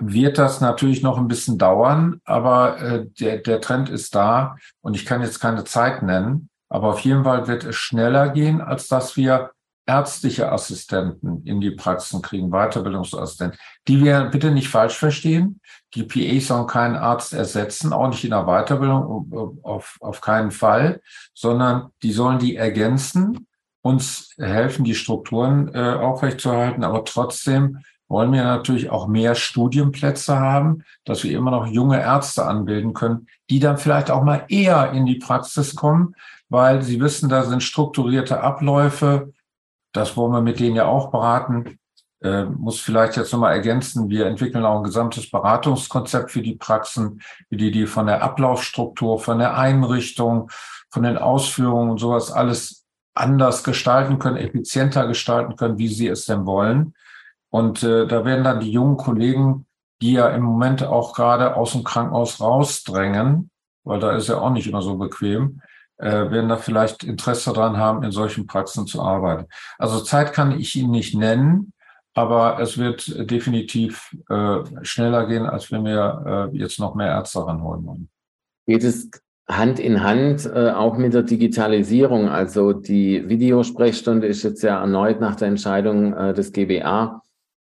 Wird 0.00 0.38
das 0.38 0.60
natürlich 0.60 1.02
noch 1.02 1.18
ein 1.18 1.28
bisschen 1.28 1.58
dauern, 1.58 2.20
aber 2.24 2.80
äh, 2.80 3.06
der, 3.20 3.38
der 3.38 3.60
Trend 3.60 3.88
ist 3.88 4.14
da 4.14 4.56
und 4.80 4.94
ich 4.94 5.06
kann 5.06 5.22
jetzt 5.22 5.40
keine 5.40 5.64
Zeit 5.64 6.02
nennen, 6.02 6.48
aber 6.68 6.88
auf 6.88 7.00
jeden 7.00 7.24
Fall 7.24 7.46
wird 7.46 7.64
es 7.64 7.76
schneller 7.76 8.30
gehen, 8.30 8.60
als 8.60 8.88
dass 8.88 9.16
wir 9.16 9.50
ärztliche 9.86 10.52
Assistenten 10.52 11.44
in 11.44 11.60
die 11.60 11.72
Praxen 11.72 12.22
kriegen, 12.22 12.50
Weiterbildungsassistenten, 12.50 13.58
die 13.88 14.04
wir 14.04 14.26
bitte 14.26 14.52
nicht 14.52 14.68
falsch 14.68 14.96
verstehen. 14.96 15.60
Die 15.94 16.04
PAs 16.04 16.46
sollen 16.46 16.68
keinen 16.68 16.94
Arzt 16.94 17.32
ersetzen, 17.32 17.92
auch 17.92 18.08
nicht 18.08 18.22
in 18.22 18.30
der 18.30 18.44
Weiterbildung, 18.44 19.60
auf, 19.62 19.96
auf 20.00 20.20
keinen 20.20 20.52
Fall, 20.52 21.00
sondern 21.34 21.90
die 22.04 22.12
sollen 22.12 22.38
die 22.38 22.54
ergänzen, 22.54 23.48
uns 23.82 24.34
helfen, 24.38 24.84
die 24.84 24.94
Strukturen 24.94 25.74
äh, 25.74 25.94
aufrechtzuerhalten, 25.94 26.84
aber 26.84 27.04
trotzdem 27.04 27.78
wollen 28.10 28.32
wir 28.32 28.42
natürlich 28.42 28.90
auch 28.90 29.06
mehr 29.06 29.36
Studienplätze 29.36 30.38
haben, 30.38 30.82
dass 31.04 31.22
wir 31.22 31.30
immer 31.30 31.52
noch 31.52 31.68
junge 31.68 32.00
Ärzte 32.00 32.44
anbilden 32.44 32.92
können, 32.92 33.28
die 33.48 33.60
dann 33.60 33.78
vielleicht 33.78 34.10
auch 34.10 34.24
mal 34.24 34.44
eher 34.48 34.90
in 34.92 35.06
die 35.06 35.14
Praxis 35.14 35.76
kommen, 35.76 36.16
weil 36.48 36.82
sie 36.82 37.00
wissen, 37.00 37.28
da 37.28 37.44
sind 37.44 37.62
strukturierte 37.62 38.40
Abläufe. 38.40 39.32
Das 39.92 40.16
wollen 40.16 40.32
wir 40.32 40.42
mit 40.42 40.58
denen 40.58 40.74
ja 40.74 40.86
auch 40.86 41.12
beraten. 41.12 41.78
Äh, 42.20 42.46
muss 42.46 42.80
vielleicht 42.80 43.16
jetzt 43.16 43.32
nochmal 43.32 43.54
ergänzen, 43.54 44.10
wir 44.10 44.26
entwickeln 44.26 44.64
auch 44.64 44.78
ein 44.78 44.84
gesamtes 44.84 45.30
Beratungskonzept 45.30 46.32
für 46.32 46.42
die 46.42 46.56
Praxen, 46.56 47.22
wie 47.48 47.56
die 47.56 47.70
die 47.70 47.86
von 47.86 48.06
der 48.06 48.22
Ablaufstruktur, 48.22 49.20
von 49.20 49.38
der 49.38 49.56
Einrichtung, 49.56 50.50
von 50.90 51.04
den 51.04 51.16
Ausführungen 51.16 51.92
und 51.92 51.98
sowas 51.98 52.32
alles 52.32 52.84
anders 53.14 53.62
gestalten 53.62 54.18
können, 54.18 54.36
effizienter 54.36 55.06
gestalten 55.06 55.54
können, 55.54 55.78
wie 55.78 55.88
sie 55.88 56.08
es 56.08 56.26
denn 56.26 56.44
wollen. 56.44 56.94
Und 57.50 57.82
äh, 57.82 58.06
da 58.06 58.24
werden 58.24 58.44
dann 58.44 58.60
die 58.60 58.70
jungen 58.70 58.96
Kollegen, 58.96 59.66
die 60.00 60.12
ja 60.12 60.28
im 60.28 60.42
Moment 60.42 60.82
auch 60.82 61.14
gerade 61.14 61.56
aus 61.56 61.72
dem 61.72 61.84
Krankenhaus 61.84 62.40
rausdrängen, 62.40 63.50
weil 63.84 64.00
da 64.00 64.12
ist 64.16 64.28
ja 64.28 64.38
auch 64.38 64.50
nicht 64.50 64.66
immer 64.66 64.82
so 64.82 64.96
bequem, 64.96 65.60
äh, 65.98 66.30
werden 66.30 66.48
da 66.48 66.56
vielleicht 66.56 67.04
Interesse 67.04 67.52
daran 67.52 67.76
haben, 67.76 68.02
in 68.02 68.12
solchen 68.12 68.46
Praxen 68.46 68.86
zu 68.86 69.02
arbeiten. 69.02 69.46
Also 69.78 70.00
Zeit 70.00 70.32
kann 70.32 70.58
ich 70.58 70.74
Ihnen 70.76 70.92
nicht 70.92 71.14
nennen, 71.14 71.72
aber 72.14 72.58
es 72.60 72.78
wird 72.78 73.30
definitiv 73.30 74.16
äh, 74.28 74.58
schneller 74.82 75.26
gehen, 75.26 75.46
als 75.46 75.70
wenn 75.70 75.84
wir 75.84 76.50
äh, 76.52 76.56
jetzt 76.56 76.78
noch 76.78 76.94
mehr 76.94 77.08
Ärzte 77.08 77.46
ranholen 77.46 77.84
wollen. 77.84 78.08
Geht 78.66 78.84
es 78.84 79.10
Hand 79.48 79.78
in 79.80 80.02
Hand 80.02 80.46
äh, 80.46 80.70
auch 80.70 80.96
mit 80.96 81.12
der 81.12 81.24
Digitalisierung? 81.24 82.28
Also 82.28 82.72
die 82.72 83.28
Videosprechstunde 83.28 84.26
ist 84.26 84.42
jetzt 84.42 84.62
ja 84.62 84.80
erneut 84.80 85.20
nach 85.20 85.36
der 85.36 85.48
Entscheidung 85.48 86.14
äh, 86.14 86.32
des 86.32 86.52
GBA 86.52 87.20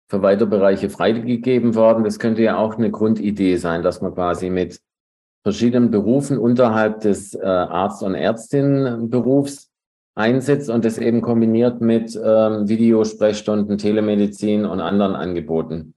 für 0.09 0.21
Weiterbereiche 0.23 0.89
freigegeben 0.89 1.75
worden. 1.75 2.03
Das 2.03 2.19
könnte 2.19 2.41
ja 2.41 2.57
auch 2.57 2.77
eine 2.77 2.91
Grundidee 2.91 3.57
sein, 3.57 3.83
dass 3.83 4.01
man 4.01 4.13
quasi 4.15 4.49
mit 4.49 4.81
verschiedenen 5.43 5.91
Berufen 5.91 6.37
unterhalb 6.37 7.01
des 7.01 7.33
äh, 7.35 7.45
Arzt- 7.45 8.03
und 8.03 8.15
Ärztinnenberufs 8.15 9.69
einsetzt 10.15 10.69
und 10.69 10.83
das 10.83 10.97
eben 10.97 11.21
kombiniert 11.21 11.79
mit 11.79 12.19
ähm, 12.21 12.67
Videosprechstunden, 12.67 13.77
Telemedizin 13.77 14.65
und 14.65 14.81
anderen 14.81 15.15
Angeboten. 15.15 15.93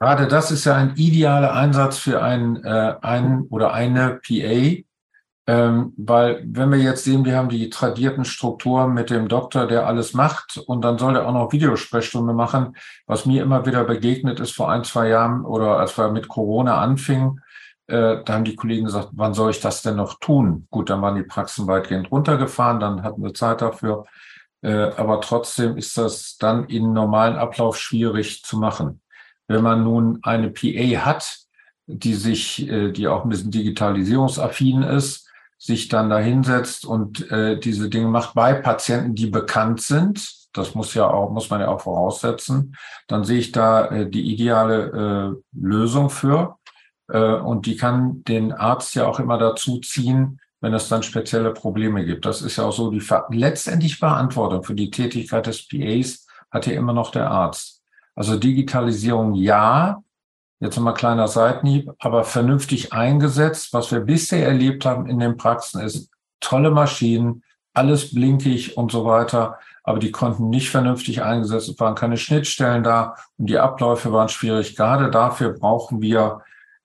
Gerade 0.00 0.28
das 0.28 0.50
ist 0.50 0.66
ja 0.66 0.76
ein 0.76 0.92
idealer 0.96 1.54
Einsatz 1.54 1.98
für 1.98 2.22
einen, 2.22 2.62
äh, 2.62 2.94
einen 3.00 3.46
oder 3.48 3.72
eine 3.72 4.20
PA, 4.22 4.82
ähm, 5.46 5.92
weil 5.98 6.42
wenn 6.46 6.70
wir 6.70 6.78
jetzt 6.78 7.04
sehen, 7.04 7.24
wir 7.24 7.36
haben 7.36 7.50
die 7.50 7.68
tradierten 7.68 8.24
Strukturen 8.24 8.94
mit 8.94 9.10
dem 9.10 9.28
Doktor, 9.28 9.66
der 9.66 9.86
alles 9.86 10.14
macht 10.14 10.56
und 10.56 10.82
dann 10.82 10.96
soll 10.96 11.16
er 11.16 11.26
auch 11.26 11.32
noch 11.34 11.52
Videosprechstunde 11.52 12.32
machen. 12.32 12.76
Was 13.06 13.26
mir 13.26 13.42
immer 13.42 13.66
wieder 13.66 13.84
begegnet 13.84 14.40
ist 14.40 14.52
vor 14.52 14.70
ein, 14.70 14.84
zwei 14.84 15.08
Jahren 15.08 15.44
oder 15.44 15.78
als 15.78 15.98
wir 15.98 16.10
mit 16.10 16.28
Corona 16.28 16.80
anfingen, 16.80 17.42
äh, 17.86 18.22
da 18.24 18.32
haben 18.32 18.44
die 18.44 18.56
Kollegen 18.56 18.86
gesagt, 18.86 19.10
wann 19.12 19.34
soll 19.34 19.50
ich 19.50 19.60
das 19.60 19.82
denn 19.82 19.96
noch 19.96 20.18
tun? 20.18 20.66
Gut, 20.70 20.88
dann 20.88 21.02
waren 21.02 21.16
die 21.16 21.22
Praxen 21.22 21.66
weitgehend 21.66 22.10
runtergefahren, 22.10 22.80
dann 22.80 23.02
hatten 23.02 23.22
wir 23.22 23.34
Zeit 23.34 23.60
dafür. 23.60 24.06
Äh, 24.62 24.92
aber 24.96 25.20
trotzdem 25.20 25.76
ist 25.76 25.98
das 25.98 26.38
dann 26.38 26.64
in 26.68 26.94
normalen 26.94 27.36
Ablauf 27.36 27.76
schwierig 27.76 28.42
zu 28.44 28.56
machen. 28.56 29.02
Wenn 29.46 29.62
man 29.62 29.84
nun 29.84 30.20
eine 30.22 30.48
PA 30.48 31.04
hat, 31.04 31.40
die 31.86 32.14
sich, 32.14 32.66
äh, 32.66 32.90
die 32.92 33.08
auch 33.08 33.24
ein 33.24 33.28
bisschen 33.28 33.50
digitalisierungsaffin 33.50 34.82
ist, 34.82 35.28
sich 35.58 35.88
dann 35.88 36.10
da 36.10 36.18
hinsetzt 36.18 36.84
und 36.84 37.30
äh, 37.30 37.58
diese 37.58 37.88
Dinge 37.88 38.08
macht 38.08 38.34
bei 38.34 38.54
Patienten, 38.54 39.14
die 39.14 39.26
bekannt 39.26 39.80
sind. 39.80 40.28
Das 40.52 40.74
muss 40.74 40.94
ja 40.94 41.08
auch, 41.08 41.30
muss 41.30 41.50
man 41.50 41.60
ja 41.60 41.68
auch 41.68 41.80
voraussetzen. 41.80 42.76
Dann 43.08 43.24
sehe 43.24 43.38
ich 43.38 43.52
da 43.52 43.86
äh, 43.86 44.08
die 44.08 44.32
ideale 44.32 45.34
äh, 45.34 45.58
Lösung 45.58 46.10
für. 46.10 46.56
Äh, 47.08 47.34
und 47.34 47.66
die 47.66 47.76
kann 47.76 48.22
den 48.24 48.52
Arzt 48.52 48.94
ja 48.94 49.06
auch 49.06 49.20
immer 49.20 49.38
dazu 49.38 49.80
ziehen, 49.80 50.40
wenn 50.60 50.74
es 50.74 50.88
dann 50.88 51.02
spezielle 51.02 51.52
Probleme 51.52 52.04
gibt. 52.04 52.24
Das 52.24 52.40
ist 52.40 52.56
ja 52.56 52.64
auch 52.64 52.72
so 52.72 52.90
die 52.90 53.00
Ver 53.00 53.26
letztendlich 53.30 53.96
Verantwortung 53.96 54.62
für 54.62 54.74
die 54.74 54.90
Tätigkeit 54.90 55.46
des 55.46 55.68
PAs 55.68 56.26
hat 56.50 56.66
ja 56.66 56.74
immer 56.74 56.92
noch 56.92 57.10
der 57.10 57.30
Arzt. 57.30 57.82
Also 58.14 58.38
Digitalisierung 58.38 59.34
ja, 59.34 60.03
jetzt 60.64 60.76
nochmal 60.76 60.94
kleiner 60.94 61.28
Seitenhieb, 61.28 61.90
aber 61.98 62.24
vernünftig 62.24 62.92
eingesetzt. 62.92 63.72
Was 63.72 63.92
wir 63.92 64.00
bisher 64.00 64.46
erlebt 64.46 64.84
haben 64.84 65.06
in 65.06 65.18
den 65.18 65.36
Praxen 65.36 65.80
ist 65.80 66.10
tolle 66.40 66.70
Maschinen, 66.70 67.42
alles 67.74 68.14
blinkig 68.14 68.76
und 68.76 68.90
so 68.90 69.04
weiter, 69.04 69.58
aber 69.82 69.98
die 69.98 70.10
konnten 70.10 70.48
nicht 70.48 70.70
vernünftig 70.70 71.22
eingesetzt, 71.22 71.68
es 71.68 71.80
waren 71.80 71.94
keine 71.94 72.16
Schnittstellen 72.16 72.82
da 72.82 73.16
und 73.36 73.50
die 73.50 73.58
Abläufe 73.58 74.12
waren 74.12 74.28
schwierig. 74.28 74.76
Gerade 74.76 75.10
dafür 75.10 75.50
brauchen 75.50 76.00
wir 76.00 76.42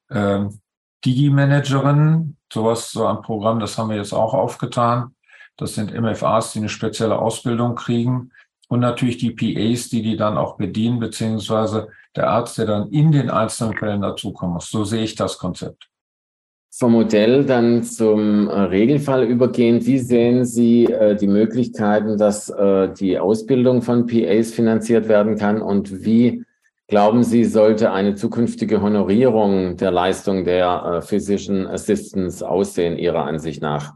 ähm, 0.09 0.59
Digi-Managerinnen, 1.05 2.37
sowas, 2.51 2.91
so 2.91 3.05
ein 3.05 3.21
Programm, 3.21 3.59
das 3.59 3.77
haben 3.77 3.89
wir 3.89 3.97
jetzt 3.97 4.13
auch 4.13 4.33
aufgetan. 4.33 5.15
Das 5.55 5.75
sind 5.75 5.93
MFAs, 5.93 6.53
die 6.53 6.59
eine 6.59 6.69
spezielle 6.69 7.19
Ausbildung 7.19 7.75
kriegen 7.75 8.31
und 8.67 8.79
natürlich 8.79 9.17
die 9.17 9.31
PAs, 9.31 9.89
die 9.89 10.01
die 10.01 10.17
dann 10.17 10.37
auch 10.37 10.57
bedienen, 10.57 10.99
beziehungsweise 10.99 11.89
der 12.15 12.29
Arzt, 12.29 12.57
der 12.57 12.65
dann 12.65 12.89
in 12.89 13.11
den 13.11 13.29
einzelnen 13.29 13.77
Fällen 13.77 14.01
dazukommen 14.01 14.55
muss. 14.55 14.69
So 14.69 14.83
sehe 14.83 15.03
ich 15.03 15.15
das 15.15 15.37
Konzept. 15.37 15.89
Vom 16.71 16.91
Modell 16.91 17.45
dann 17.45 17.83
zum 17.83 18.47
äh, 18.47 18.53
Regelfall 18.53 19.23
übergehend, 19.23 19.87
wie 19.87 19.97
sehen 19.97 20.45
Sie 20.45 20.85
äh, 20.85 21.15
die 21.15 21.27
Möglichkeiten, 21.27 22.17
dass 22.17 22.49
äh, 22.49 22.93
die 22.93 23.17
Ausbildung 23.17 23.81
von 23.81 24.05
PAs 24.05 24.51
finanziert 24.51 25.07
werden 25.07 25.35
kann 25.35 25.61
und 25.61 26.03
wie 26.05 26.45
glauben 26.87 27.23
Sie, 27.23 27.43
sollte 27.43 27.91
eine 27.91 28.15
zukünftige 28.15 28.81
Honorierung 28.81 29.77
der 29.77 29.91
Leistung 29.91 30.43
der 30.43 30.83
äh, 30.83 31.01
Physician 31.01 31.65
Assistants 31.65 32.43
aussehen, 32.43 32.97
Ihrer 32.97 33.25
Ansicht 33.25 33.61
nach? 33.63 33.95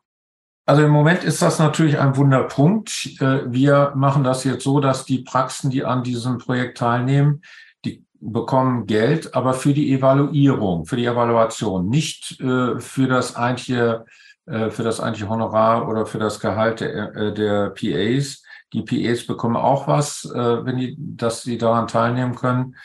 Also 0.65 0.83
im 0.83 0.91
Moment 0.91 1.23
ist 1.25 1.41
das 1.41 1.59
natürlich 1.59 1.99
ein 1.99 2.15
Wunderpunkt. 2.15 3.19
Äh, 3.19 3.41
wir 3.51 3.91
machen 3.95 4.23
das 4.23 4.45
jetzt 4.45 4.63
so, 4.63 4.79
dass 4.79 5.05
die 5.05 5.19
Praxen, 5.19 5.69
die 5.69 5.83
an 5.83 6.03
diesem 6.03 6.37
Projekt 6.37 6.77
teilnehmen, 6.77 7.41
bekommen 8.31 8.85
Geld, 8.85 9.35
aber 9.35 9.53
für 9.53 9.73
die 9.73 9.93
Evaluierung, 9.93 10.85
für 10.85 10.95
die 10.95 11.05
Evaluation, 11.05 11.89
nicht 11.89 12.39
äh, 12.39 12.79
für 12.79 13.07
das 13.07 13.35
eigentliche, 13.35 14.05
äh, 14.45 14.69
für 14.69 14.83
das 14.83 14.99
eigentliche 14.99 15.29
Honorar 15.29 15.87
oder 15.89 16.05
für 16.05 16.19
das 16.19 16.39
Gehalt 16.39 16.79
der, 16.79 17.15
äh, 17.15 17.33
der 17.33 17.69
PAs. 17.71 18.43
Die 18.71 18.81
PAs 18.81 19.27
bekommen 19.27 19.57
auch 19.57 19.87
was, 19.87 20.25
äh, 20.25 20.65
wenn 20.65 20.77
die, 20.77 20.95
dass 20.97 21.43
sie 21.43 21.57
daran 21.57 21.87
teilnehmen 21.87 22.35
können. 22.35 22.75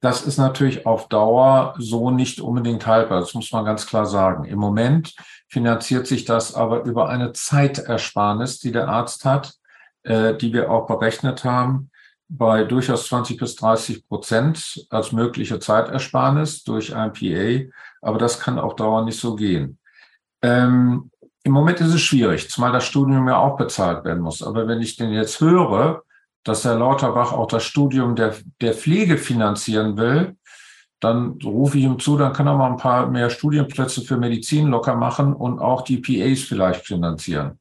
Das 0.00 0.26
ist 0.26 0.36
natürlich 0.36 0.84
auf 0.84 1.08
Dauer 1.08 1.74
so 1.78 2.10
nicht 2.10 2.40
unbedingt 2.40 2.86
haltbar. 2.86 3.20
Das 3.20 3.34
muss 3.34 3.52
man 3.52 3.64
ganz 3.64 3.86
klar 3.86 4.04
sagen. 4.04 4.44
Im 4.44 4.58
Moment 4.58 5.14
finanziert 5.48 6.06
sich 6.06 6.24
das 6.24 6.54
aber 6.54 6.84
über 6.84 7.08
eine 7.08 7.32
Zeitersparnis, 7.32 8.58
die 8.58 8.72
der 8.72 8.88
Arzt 8.88 9.24
hat, 9.24 9.54
äh, 10.02 10.34
die 10.34 10.52
wir 10.52 10.70
auch 10.70 10.86
berechnet 10.86 11.44
haben 11.44 11.91
bei 12.34 12.64
durchaus 12.64 13.06
20 13.08 13.36
bis 13.36 13.56
30 13.56 14.08
Prozent 14.08 14.86
als 14.88 15.12
mögliche 15.12 15.58
Zeitersparnis 15.58 16.64
durch 16.64 16.94
ein 16.94 17.12
PA, 17.12 17.70
aber 18.00 18.18
das 18.18 18.40
kann 18.40 18.58
auch 18.58 18.74
dauernd 18.74 19.06
nicht 19.06 19.20
so 19.20 19.36
gehen. 19.36 19.78
Ähm, 20.40 21.10
Im 21.44 21.52
Moment 21.52 21.80
ist 21.80 21.92
es 21.92 22.00
schwierig, 22.00 22.48
zumal 22.48 22.72
das 22.72 22.86
Studium 22.86 23.28
ja 23.28 23.36
auch 23.36 23.56
bezahlt 23.56 24.04
werden 24.04 24.22
muss. 24.22 24.42
Aber 24.42 24.66
wenn 24.66 24.80
ich 24.80 24.96
denn 24.96 25.12
jetzt 25.12 25.40
höre, 25.40 26.02
dass 26.42 26.64
Herr 26.64 26.78
Lauterbach 26.78 27.32
auch 27.32 27.46
das 27.46 27.64
Studium 27.64 28.16
der, 28.16 28.34
der 28.60 28.72
Pflege 28.72 29.18
finanzieren 29.18 29.98
will, 29.98 30.36
dann 31.00 31.38
rufe 31.44 31.78
ich 31.78 31.84
ihm 31.84 31.98
zu, 31.98 32.16
dann 32.16 32.32
kann 32.32 32.46
er 32.46 32.56
mal 32.56 32.70
ein 32.70 32.76
paar 32.76 33.08
mehr 33.08 33.28
Studienplätze 33.28 34.02
für 34.02 34.16
Medizin 34.16 34.68
locker 34.68 34.94
machen 34.94 35.34
und 35.34 35.58
auch 35.58 35.82
die 35.82 35.98
PAs 35.98 36.40
vielleicht 36.40 36.86
finanzieren. 36.86 37.58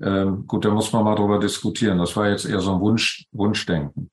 Ähm, 0.00 0.46
gut, 0.46 0.64
da 0.64 0.70
muss 0.70 0.92
man 0.92 1.04
mal 1.04 1.14
drüber 1.14 1.38
diskutieren. 1.38 1.98
Das 1.98 2.16
war 2.16 2.28
jetzt 2.28 2.44
eher 2.44 2.60
so 2.60 2.74
ein 2.74 2.80
Wunsch, 2.80 3.26
Wunschdenken. 3.32 4.10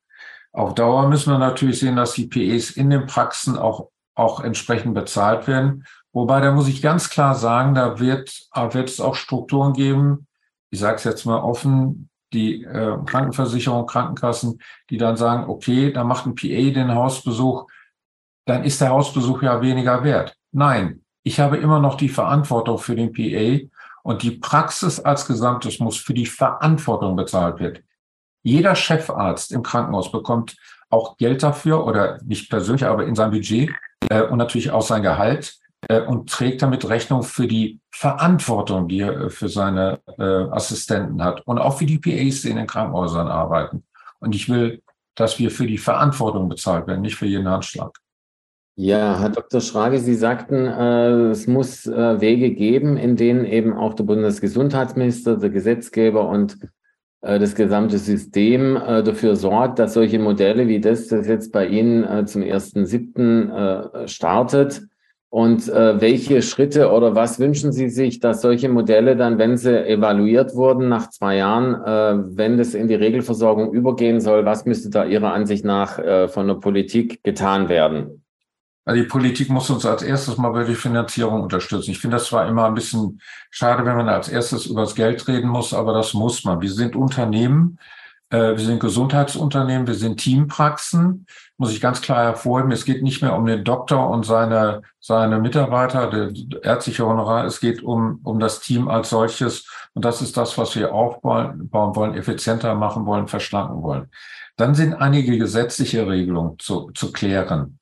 Auf 0.51 0.73
Dauer 0.73 1.07
müssen 1.09 1.31
wir 1.31 1.37
natürlich 1.37 1.79
sehen, 1.79 1.95
dass 1.95 2.13
die 2.13 2.27
PEs 2.27 2.71
in 2.71 2.89
den 2.89 3.05
Praxen 3.05 3.57
auch, 3.57 3.89
auch 4.15 4.39
entsprechend 4.39 4.93
bezahlt 4.93 5.47
werden. 5.47 5.85
Wobei, 6.13 6.39
da 6.39 6.53
muss 6.53 6.67
ich 6.67 6.81
ganz 6.81 7.09
klar 7.09 7.35
sagen, 7.35 7.75
da 7.75 7.99
wird, 7.99 8.47
wird 8.53 8.89
es 8.89 9.01
auch 9.01 9.15
Strukturen 9.15 9.73
geben, 9.73 10.27
ich 10.71 10.79
sage 10.79 10.95
es 10.95 11.03
jetzt 11.03 11.25
mal 11.25 11.39
offen, 11.39 12.09
die 12.33 12.63
äh, 12.63 12.97
Krankenversicherung, 13.05 13.85
Krankenkassen, 13.85 14.59
die 14.89 14.97
dann 14.97 15.17
sagen, 15.17 15.49
okay, 15.49 15.91
da 15.91 16.03
macht 16.03 16.25
ein 16.25 16.35
PA 16.35 16.71
den 16.71 16.95
Hausbesuch 16.95 17.67
dann 18.45 18.63
ist 18.63 18.79
der 18.81 18.89
Hausbesuch 18.89 19.41
ja 19.41 19.61
weniger 19.61 20.03
wert. 20.03 20.37
Nein, 20.51 21.01
ich 21.23 21.39
habe 21.39 21.57
immer 21.57 21.79
noch 21.79 21.95
die 21.95 22.09
Verantwortung 22.09 22.77
für 22.77 22.95
den 22.95 23.11
PA 23.11 23.67
und 24.05 24.21
die 24.21 24.31
Praxis 24.31 24.99
als 24.99 25.25
Gesamtes 25.25 25.79
muss 25.79 25.97
für 25.97 26.13
die 26.13 26.27
Verantwortung 26.27 27.15
bezahlt 27.15 27.59
werden. 27.59 27.83
Jeder 28.43 28.75
Chefarzt 28.75 29.51
im 29.51 29.63
Krankenhaus 29.63 30.11
bekommt 30.11 30.55
auch 30.91 31.17
Geld 31.17 31.41
dafür 31.41 31.83
oder 31.83 32.19
nicht 32.23 32.51
persönlich, 32.51 32.85
aber 32.85 33.07
in 33.07 33.15
seinem 33.15 33.31
Budget 33.31 33.71
äh, 34.09 34.21
und 34.21 34.37
natürlich 34.37 34.69
auch 34.69 34.83
sein 34.83 35.01
Gehalt 35.01 35.57
äh, 35.87 36.01
und 36.01 36.29
trägt 36.29 36.61
damit 36.61 36.87
Rechnung 36.87 37.23
für 37.23 37.47
die 37.47 37.79
Verantwortung, 37.89 38.87
die 38.87 38.99
er 38.99 39.21
äh, 39.21 39.29
für 39.31 39.49
seine 39.49 39.99
äh, 40.19 40.23
Assistenten 40.23 41.23
hat 41.23 41.41
und 41.47 41.57
auch 41.57 41.79
für 41.79 41.87
die 41.87 41.97
PAs, 41.97 42.43
die 42.43 42.51
in 42.51 42.57
den 42.57 42.67
Krankenhäusern 42.67 43.27
arbeiten. 43.27 43.85
Und 44.19 44.35
ich 44.35 44.47
will, 44.47 44.83
dass 45.15 45.39
wir 45.39 45.49
für 45.49 45.65
die 45.65 45.79
Verantwortung 45.79 46.47
bezahlt 46.47 46.85
werden, 46.85 47.01
nicht 47.01 47.15
für 47.15 47.25
jeden 47.25 47.49
Handschlag. 47.49 47.97
Ja, 48.77 49.19
Herr 49.19 49.29
Dr. 49.29 49.61
Schrage, 49.61 49.99
Sie 49.99 50.15
sagten, 50.15 50.65
äh, 50.65 51.29
es 51.29 51.47
muss 51.47 51.87
äh, 51.87 52.19
Wege 52.19 52.51
geben, 52.51 52.97
in 52.97 53.15
denen 53.15 53.45
eben 53.45 53.73
auch 53.73 53.93
der 53.93 54.03
Bundesgesundheitsminister, 54.03 55.37
der 55.37 55.49
Gesetzgeber 55.49 56.27
und 56.27 56.57
äh, 57.21 57.39
das 57.39 57.55
gesamte 57.55 57.97
System 57.97 58.75
äh, 58.75 59.01
dafür 59.01 59.37
sorgt, 59.37 59.79
dass 59.79 59.93
solche 59.93 60.19
Modelle 60.19 60.67
wie 60.67 60.81
das, 60.81 61.07
das 61.07 61.25
jetzt 61.27 61.53
bei 61.53 61.67
Ihnen 61.67 62.03
äh, 62.03 62.25
zum 62.25 62.41
1.7. 62.41 64.07
startet, 64.07 64.81
und 65.35 65.67
äh, 65.67 65.99
welche 65.99 66.41
Schritte 66.41 66.91
oder 66.91 67.13
was 67.13 67.41
wünschen 67.41 67.73
Sie 67.73 67.89
sich, 67.89 68.21
dass 68.21 68.41
solche 68.41 68.69
Modelle 68.69 69.17
dann, 69.17 69.37
wenn 69.37 69.57
sie 69.57 69.85
evaluiert 69.85 70.55
wurden 70.55 70.87
nach 70.87 71.09
zwei 71.09 71.35
Jahren, 71.35 71.73
äh, 71.73 72.37
wenn 72.37 72.57
das 72.57 72.73
in 72.73 72.87
die 72.87 72.95
Regelversorgung 72.95 73.73
übergehen 73.73 74.21
soll, 74.21 74.45
was 74.45 74.65
müsste 74.65 74.89
da 74.89 75.03
Ihrer 75.03 75.33
Ansicht 75.33 75.65
nach 75.65 75.99
äh, 75.99 76.29
von 76.29 76.47
der 76.47 76.53
Politik 76.55 77.21
getan 77.21 77.67
werden? 77.67 78.24
Die 78.87 79.03
Politik 79.03 79.49
muss 79.49 79.69
uns 79.71 79.85
als 79.85 80.03
erstes 80.03 80.37
mal 80.37 80.51
bei 80.51 80.63
der 80.63 80.75
Finanzierung 80.75 81.41
unterstützen. 81.41 81.91
Ich 81.91 81.99
finde 81.99 82.17
das 82.17 82.27
zwar 82.27 82.47
immer 82.47 82.65
ein 82.65 82.75
bisschen 82.75 83.19
schade, 83.49 83.83
wenn 83.83 83.97
man 83.97 84.09
als 84.09 84.29
erstes 84.29 84.67
über 84.67 84.81
das 84.81 84.93
Geld 84.93 85.27
reden 85.27 85.49
muss, 85.49 85.73
aber 85.73 85.93
das 85.93 86.13
muss 86.13 86.43
man. 86.43 86.61
Wir 86.61 86.71
sind 86.71 86.95
Unternehmen, 86.95 87.79
äh, 88.29 88.51
wir 88.51 88.59
sind 88.59 88.79
Gesundheitsunternehmen, 88.79 89.87
wir 89.87 89.95
sind 89.95 90.17
Teampraxen 90.17 91.25
muss 91.57 91.71
ich 91.71 91.79
ganz 91.79 92.01
klar 92.01 92.23
hervorheben, 92.23 92.71
es 92.71 92.85
geht 92.85 93.01
nicht 93.01 93.21
mehr 93.21 93.35
um 93.35 93.45
den 93.45 93.63
Doktor 93.63 94.09
und 94.09 94.25
seine, 94.25 94.81
seine 94.99 95.39
Mitarbeiter, 95.39 96.09
der 96.09 96.33
ärztliche 96.63 97.05
Honorar, 97.05 97.45
es 97.45 97.59
geht 97.59 97.81
um, 97.81 98.19
um 98.23 98.39
das 98.39 98.59
Team 98.59 98.89
als 98.89 99.09
solches. 99.09 99.69
Und 99.93 100.03
das 100.03 100.21
ist 100.21 100.35
das, 100.35 100.57
was 100.57 100.75
wir 100.75 100.93
aufbauen 100.93 101.69
wollen, 101.71 102.15
effizienter 102.15 102.75
machen 102.75 103.05
wollen, 103.05 103.27
verschlanken 103.27 103.81
wollen. 103.83 104.09
Dann 104.57 104.75
sind 104.75 104.93
einige 104.93 105.37
gesetzliche 105.37 106.07
Regelungen 106.07 106.59
zu, 106.59 106.91
zu 106.93 107.11
klären. 107.11 107.79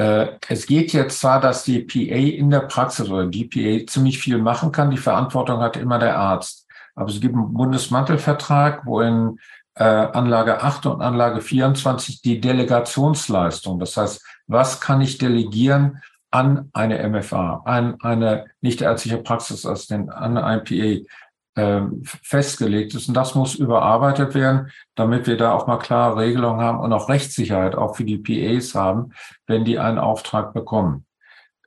Äh, 0.00 0.38
es 0.48 0.66
geht 0.66 0.94
jetzt 0.94 1.20
zwar, 1.20 1.40
dass 1.40 1.64
die 1.64 1.80
PA 1.80 2.14
in 2.14 2.48
der 2.48 2.60
Praxis 2.60 3.10
oder 3.10 3.26
die 3.26 3.44
PA 3.44 3.86
ziemlich 3.86 4.18
viel 4.18 4.38
machen 4.38 4.72
kann. 4.72 4.90
Die 4.90 4.96
Verantwortung 4.96 5.60
hat 5.60 5.76
immer 5.76 5.98
der 5.98 6.18
Arzt. 6.18 6.66
Aber 6.94 7.10
es 7.10 7.20
gibt 7.20 7.34
einen 7.34 7.52
Bundesmantelvertrag, 7.52 8.86
wo 8.86 9.02
in 9.02 9.38
äh, 9.74 9.84
Anlage 9.84 10.62
8 10.62 10.86
und 10.86 11.02
Anlage 11.02 11.42
24 11.42 12.22
die 12.22 12.40
Delegationsleistung. 12.40 13.78
Das 13.78 13.96
heißt, 13.98 14.24
was 14.46 14.80
kann 14.80 15.02
ich 15.02 15.18
delegieren 15.18 16.00
an 16.30 16.70
eine 16.72 17.06
MFA, 17.06 17.62
an 17.66 18.00
eine 18.00 18.46
nichtärztliche 18.62 19.18
Praxisassistentin, 19.18 20.10
an 20.10 20.38
ein 20.38 20.64
PA 20.64 21.04
festgelegt 22.22 22.94
ist. 22.94 23.08
Und 23.08 23.14
das 23.14 23.34
muss 23.34 23.54
überarbeitet 23.56 24.34
werden, 24.34 24.70
damit 24.94 25.26
wir 25.26 25.36
da 25.36 25.52
auch 25.52 25.66
mal 25.66 25.78
klare 25.78 26.20
Regelungen 26.20 26.60
haben 26.60 26.78
und 26.78 26.92
auch 26.92 27.08
Rechtssicherheit 27.08 27.74
auch 27.74 27.96
für 27.96 28.04
die 28.04 28.18
PAs 28.18 28.74
haben, 28.74 29.12
wenn 29.46 29.64
die 29.64 29.78
einen 29.78 29.98
Auftrag 29.98 30.54
bekommen. 30.54 31.06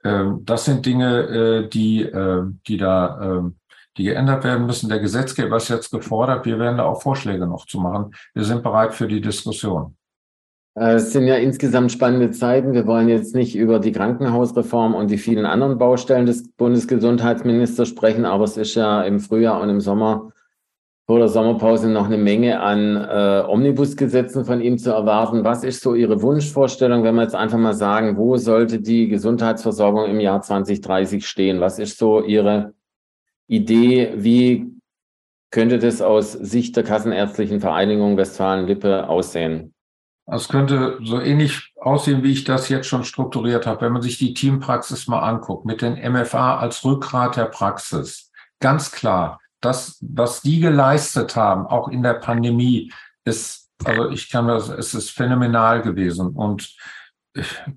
Ähm, 0.04 0.42
das 0.46 0.66
sind 0.66 0.86
Dinge, 0.86 1.20
äh, 1.20 1.70
die, 1.70 2.04
äh, 2.04 2.44
die 2.68 2.78
da 2.78 3.20
ähm, 3.22 3.58
die 3.98 4.06
geändert 4.06 4.44
werden 4.44 4.66
müssen. 4.66 4.90
Der 4.90 5.00
Gesetzgeber 5.00 5.58
ist 5.58 5.70
jetzt 5.70 5.92
gefordert. 5.92 6.46
Wir 6.46 6.60
werden 6.60 6.78
da 6.78 6.86
auch 6.86 7.02
Vorschläge 7.02 7.46
noch 7.46 7.66
zu 7.66 7.80
machen. 7.80 8.16
Wir 8.34 8.44
sind 8.44 8.64
bereit 8.64 8.96
für 8.96 9.08
die 9.08 9.22
Diskussion. 9.22 9.96
Äh, 10.76 10.96
es 10.96 11.14
sind 11.14 11.28
ja 11.28 11.36
insgesamt 11.36 11.92
spannende 11.92 12.32
Zeiten. 12.32 12.74
Wir 12.74 12.88
wollen 12.88 13.10
jetzt 13.10 13.36
nicht 13.36 13.56
über 13.56 13.80
die 13.80 13.92
Krankenhausreform 13.92 14.96
und 14.96 15.12
die 15.12 15.18
vielen 15.18 15.46
anderen 15.46 15.78
Baustellen 15.78 16.26
des 16.26 16.50
Bundesgesundheitsministers 16.56 17.90
sprechen, 17.90 18.26
aber 18.26 18.46
es 18.46 18.58
ist 18.58 18.76
ja 18.76 19.04
im 19.04 19.20
Frühjahr 19.20 19.62
und 19.62 19.70
im 19.70 19.82
Sommer 19.82 20.32
vor 21.06 21.20
der 21.20 21.28
Sommerpause 21.28 21.90
noch 21.90 22.06
eine 22.06 22.18
Menge 22.18 22.62
an 22.62 22.96
äh, 22.96 23.44
Omnibusgesetzen 23.46 24.46
von 24.46 24.62
ihm 24.62 24.78
zu 24.78 24.92
erwarten. 24.92 25.44
Was 25.44 25.66
ist 25.66 25.82
so 25.82 25.96
Ihre 25.96 26.22
Wunschvorstellung, 26.22 27.04
wenn 27.04 27.16
wir 27.16 27.24
jetzt 27.24 27.36
einfach 27.36 27.58
mal 27.58 27.74
sagen, 27.74 28.16
wo 28.16 28.38
sollte 28.38 28.80
die 28.80 29.10
Gesundheitsversorgung 29.10 30.06
im 30.06 30.22
Jahr 30.22 30.42
2030 30.42 31.28
stehen? 31.28 31.60
Was 31.60 31.78
ist 31.78 31.98
so 31.98 32.24
Ihre 32.24 32.74
Idee, 33.48 34.14
wie 34.16 34.72
könnte 35.52 35.78
das 35.78 36.02
aus 36.02 36.32
Sicht 36.32 36.78
der 36.78 36.84
Kassenärztlichen 36.84 37.60
Vereinigung 37.60 38.16
Westfalen-Lippe 38.16 39.10
aussehen? 39.10 39.73
Es 40.36 40.48
könnte 40.48 41.00
so 41.04 41.20
ähnlich 41.20 41.74
aussehen, 41.80 42.24
wie 42.24 42.32
ich 42.32 42.44
das 42.44 42.70
jetzt 42.70 42.88
schon 42.88 43.04
strukturiert 43.04 43.68
habe. 43.68 43.82
Wenn 43.82 43.94
man 43.94 44.02
sich 44.02 44.18
die 44.18 44.34
Teampraxis 44.34 45.08
mal 45.08 45.20
anguckt, 45.20 45.66
mit 45.66 45.82
den 45.82 45.94
MFA 46.12 46.58
als 46.58 46.84
Rückgrat 46.84 47.36
der 47.38 47.46
Praxis. 47.46 48.32
Ganz 48.60 48.92
klar, 48.92 49.40
das, 49.62 49.98
was 50.02 50.42
die 50.42 50.60
geleistet 50.60 51.36
haben, 51.36 51.68
auch 51.68 51.88
in 51.88 52.04
der 52.04 52.16
Pandemie, 52.16 52.92
ist, 53.26 53.72
also 53.84 54.10
ich 54.10 54.30
kann 54.30 54.48
das, 54.48 54.70
es 54.70 54.94
ist 54.94 55.12
phänomenal 55.12 55.82
gewesen. 55.82 56.30
Und 56.30 56.76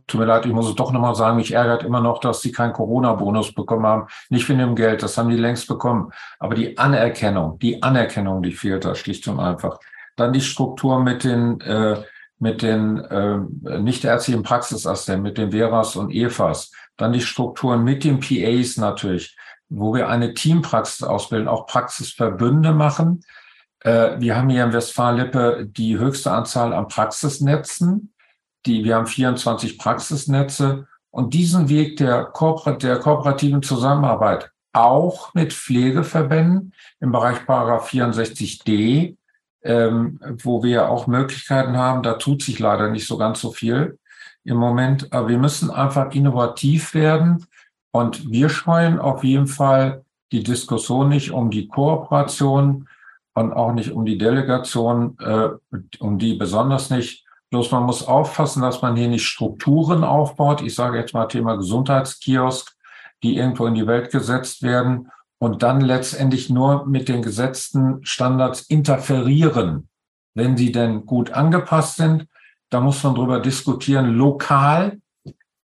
tut 0.06 0.20
mir 0.20 0.26
leid, 0.26 0.46
ich 0.46 0.52
muss 0.52 0.68
es 0.68 0.74
doch 0.74 0.92
nochmal 0.92 1.14
sagen, 1.14 1.36
mich 1.36 1.52
ärgert 1.52 1.82
immer 1.82 2.00
noch, 2.00 2.20
dass 2.20 2.42
sie 2.42 2.52
keinen 2.52 2.72
Corona-Bonus 2.72 3.54
bekommen 3.54 3.86
haben. 3.86 4.06
Nicht 4.28 4.48
wegen 4.48 4.58
dem 4.58 4.76
Geld, 4.76 5.02
das 5.02 5.16
haben 5.16 5.30
die 5.30 5.36
längst 5.36 5.66
bekommen. 5.66 6.10
Aber 6.38 6.54
die 6.54 6.76
Anerkennung, 6.76 7.58
die 7.58 7.82
Anerkennung, 7.82 8.42
die 8.42 8.52
fehlt 8.52 8.84
da 8.84 8.94
schlicht 8.94 9.26
und 9.28 9.40
einfach. 9.40 9.78
Dann 10.16 10.32
die 10.32 10.40
Struktur 10.40 11.02
mit 11.02 11.24
den, 11.24 11.60
äh, 11.60 12.02
mit 12.38 12.62
den 12.62 12.98
äh, 12.98 13.38
nichtärztlichen 13.78 14.42
Praxisassistenten, 14.42 15.22
mit 15.22 15.38
den 15.38 15.52
Veras 15.52 15.96
und 15.96 16.10
Evas. 16.10 16.70
Dann 16.96 17.12
die 17.12 17.20
Strukturen 17.20 17.82
mit 17.82 18.04
den 18.04 18.20
PAs 18.20 18.76
natürlich, 18.76 19.36
wo 19.68 19.94
wir 19.94 20.08
eine 20.08 20.34
Teampraxis 20.34 21.02
ausbilden, 21.02 21.48
auch 21.48 21.66
Praxisverbünde 21.66 22.72
machen. 22.72 23.24
Äh, 23.80 24.20
wir 24.20 24.36
haben 24.36 24.50
hier 24.50 24.64
in 24.64 24.72
Westfalen-Lippe 24.72 25.66
die 25.70 25.98
höchste 25.98 26.30
Anzahl 26.32 26.72
an 26.72 26.88
Praxisnetzen 26.88 28.12
die, 28.66 28.84
wir 28.84 28.96
haben 28.96 29.06
24 29.06 29.78
Praxisnetze 29.78 30.86
und 31.10 31.32
diesen 31.34 31.68
Weg 31.68 31.96
der, 31.96 32.24
Kooper 32.24 32.72
der 32.72 32.98
kooperativen 32.98 33.62
Zusammenarbeit 33.62 34.50
auch 34.72 35.32
mit 35.32 35.54
Pflegeverbänden 35.54 36.74
im 37.00 37.12
Bereich 37.12 37.46
Paragraph 37.46 37.90
64d, 37.90 39.16
ähm, 39.66 40.20
wo 40.42 40.62
wir 40.62 40.88
auch 40.88 41.06
Möglichkeiten 41.06 41.76
haben. 41.76 42.02
Da 42.02 42.14
tut 42.14 42.42
sich 42.42 42.58
leider 42.58 42.90
nicht 42.90 43.06
so 43.06 43.16
ganz 43.16 43.40
so 43.40 43.52
viel 43.52 43.98
im 44.44 44.56
Moment. 44.56 45.12
Aber 45.12 45.28
wir 45.28 45.38
müssen 45.38 45.70
einfach 45.70 46.12
innovativ 46.12 46.94
werden. 46.94 47.46
Und 47.90 48.30
wir 48.30 48.48
scheuen 48.48 48.98
auf 48.98 49.24
jeden 49.24 49.46
Fall 49.46 50.04
die 50.32 50.42
Diskussion 50.42 51.08
nicht 51.08 51.30
um 51.30 51.50
die 51.50 51.68
Kooperation 51.68 52.88
und 53.34 53.52
auch 53.52 53.72
nicht 53.72 53.92
um 53.92 54.04
die 54.04 54.18
Delegation, 54.18 55.16
äh, 55.20 55.48
um 55.98 56.18
die 56.18 56.34
besonders 56.34 56.90
nicht, 56.90 57.26
Bloß 57.50 57.70
man 57.70 57.84
muss 57.84 58.06
aufpassen, 58.06 58.62
dass 58.62 58.82
man 58.82 58.96
hier 58.96 59.08
nicht 59.08 59.26
Strukturen 59.26 60.02
aufbaut. 60.02 60.62
Ich 60.62 60.74
sage 60.74 60.98
jetzt 60.98 61.14
mal 61.14 61.26
Thema 61.26 61.56
Gesundheitskiosk, 61.56 62.74
die 63.22 63.36
irgendwo 63.36 63.66
in 63.66 63.74
die 63.74 63.86
Welt 63.86 64.10
gesetzt 64.10 64.62
werden 64.62 65.10
und 65.38 65.62
dann 65.62 65.80
letztendlich 65.80 66.50
nur 66.50 66.86
mit 66.86 67.08
den 67.08 67.22
gesetzten 67.22 68.04
Standards 68.04 68.62
interferieren. 68.62 69.88
Wenn 70.34 70.56
sie 70.56 70.72
denn 70.72 71.06
gut 71.06 71.30
angepasst 71.32 71.96
sind, 71.96 72.26
da 72.70 72.80
muss 72.80 73.02
man 73.02 73.14
drüber 73.14 73.40
diskutieren, 73.40 74.14
lokal, 74.14 75.00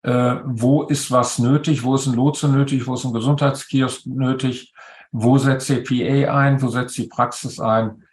äh, 0.04 0.36
wo 0.46 0.84
ist 0.84 1.12
was 1.12 1.40
nötig, 1.40 1.84
wo 1.84 1.96
ist 1.96 2.08
ein 2.08 2.14
Lotse 2.14 2.50
nötig, 2.50 2.88
wo 2.88 2.94
ist 2.94 3.06
ein 3.06 3.14
Gesundheitskiosk 3.14 4.06
nötig, 4.06 4.74
wo 5.12 5.38
setzt 5.38 5.70
die 5.70 5.82
PA 5.82 6.38
ein, 6.38 6.62
wo 6.62 6.68
setzt 6.68 6.98
die 6.98 7.08
Praxis 7.08 7.60
ein. 7.60 8.04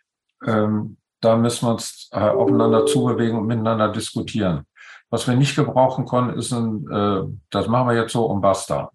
Ähm, 0.45 0.97
da 1.21 1.37
müssen 1.37 1.67
wir 1.67 1.73
uns 1.73 2.09
äh, 2.13 2.19
aufeinander 2.19 2.87
zubewegen 2.87 3.39
und 3.39 3.47
miteinander 3.47 3.91
diskutieren. 3.91 4.67
Was 5.11 5.27
wir 5.27 5.37
nicht 5.37 5.57
gebrauchen 5.57 6.07
können, 6.07 6.37
ist 6.39 6.53
ein, 6.53 6.87
äh, 6.91 7.23
das 7.51 7.69
machen 7.69 7.89
wir 7.89 7.97
jetzt 7.97 8.13
so 8.13 8.27
und 8.27 8.41
basta. 8.41 8.91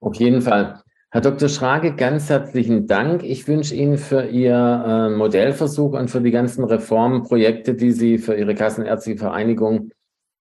Auf 0.00 0.14
jeden 0.16 0.42
Fall. 0.42 0.82
Herr 1.10 1.22
Dr. 1.22 1.48
Schrage, 1.48 1.94
ganz 1.94 2.28
herzlichen 2.28 2.86
Dank. 2.86 3.22
Ich 3.22 3.48
wünsche 3.48 3.74
Ihnen 3.74 3.96
für 3.96 4.26
Ihr 4.26 4.52
äh, 4.54 5.08
Modellversuch 5.08 5.94
und 5.94 6.10
für 6.10 6.20
die 6.20 6.30
ganzen 6.30 6.64
Reformprojekte, 6.64 7.74
die 7.74 7.92
Sie 7.92 8.18
für 8.18 8.34
Ihre 8.34 8.54
Kassenärztliche 8.54 9.18
Vereinigung 9.18 9.90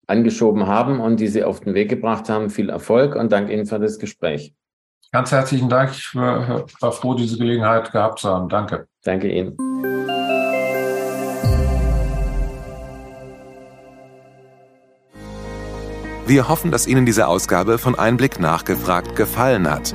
angeschoben 0.08 0.66
haben 0.66 0.98
und 0.98 1.20
die 1.20 1.28
Sie 1.28 1.44
auf 1.44 1.60
den 1.60 1.74
Weg 1.74 1.88
gebracht 1.88 2.28
haben, 2.28 2.50
viel 2.50 2.68
Erfolg 2.68 3.14
und 3.14 3.30
danke 3.30 3.52
Ihnen 3.52 3.66
für 3.66 3.78
das 3.78 4.00
Gespräch. 4.00 4.54
Ganz 5.12 5.30
herzlichen 5.30 5.68
Dank. 5.68 5.92
Ich 5.92 6.12
war, 6.16 6.66
war 6.80 6.92
froh, 6.92 7.14
diese 7.14 7.38
Gelegenheit 7.38 7.92
gehabt 7.92 8.18
zu 8.18 8.28
haben. 8.28 8.48
Danke. 8.48 8.88
Danke 9.04 9.30
Ihnen. 9.30 9.56
Wir 16.26 16.48
hoffen, 16.48 16.72
dass 16.72 16.88
Ihnen 16.88 17.06
diese 17.06 17.28
Ausgabe 17.28 17.78
von 17.78 17.96
Einblick 17.96 18.40
nachgefragt 18.40 19.14
gefallen 19.14 19.70
hat. 19.70 19.94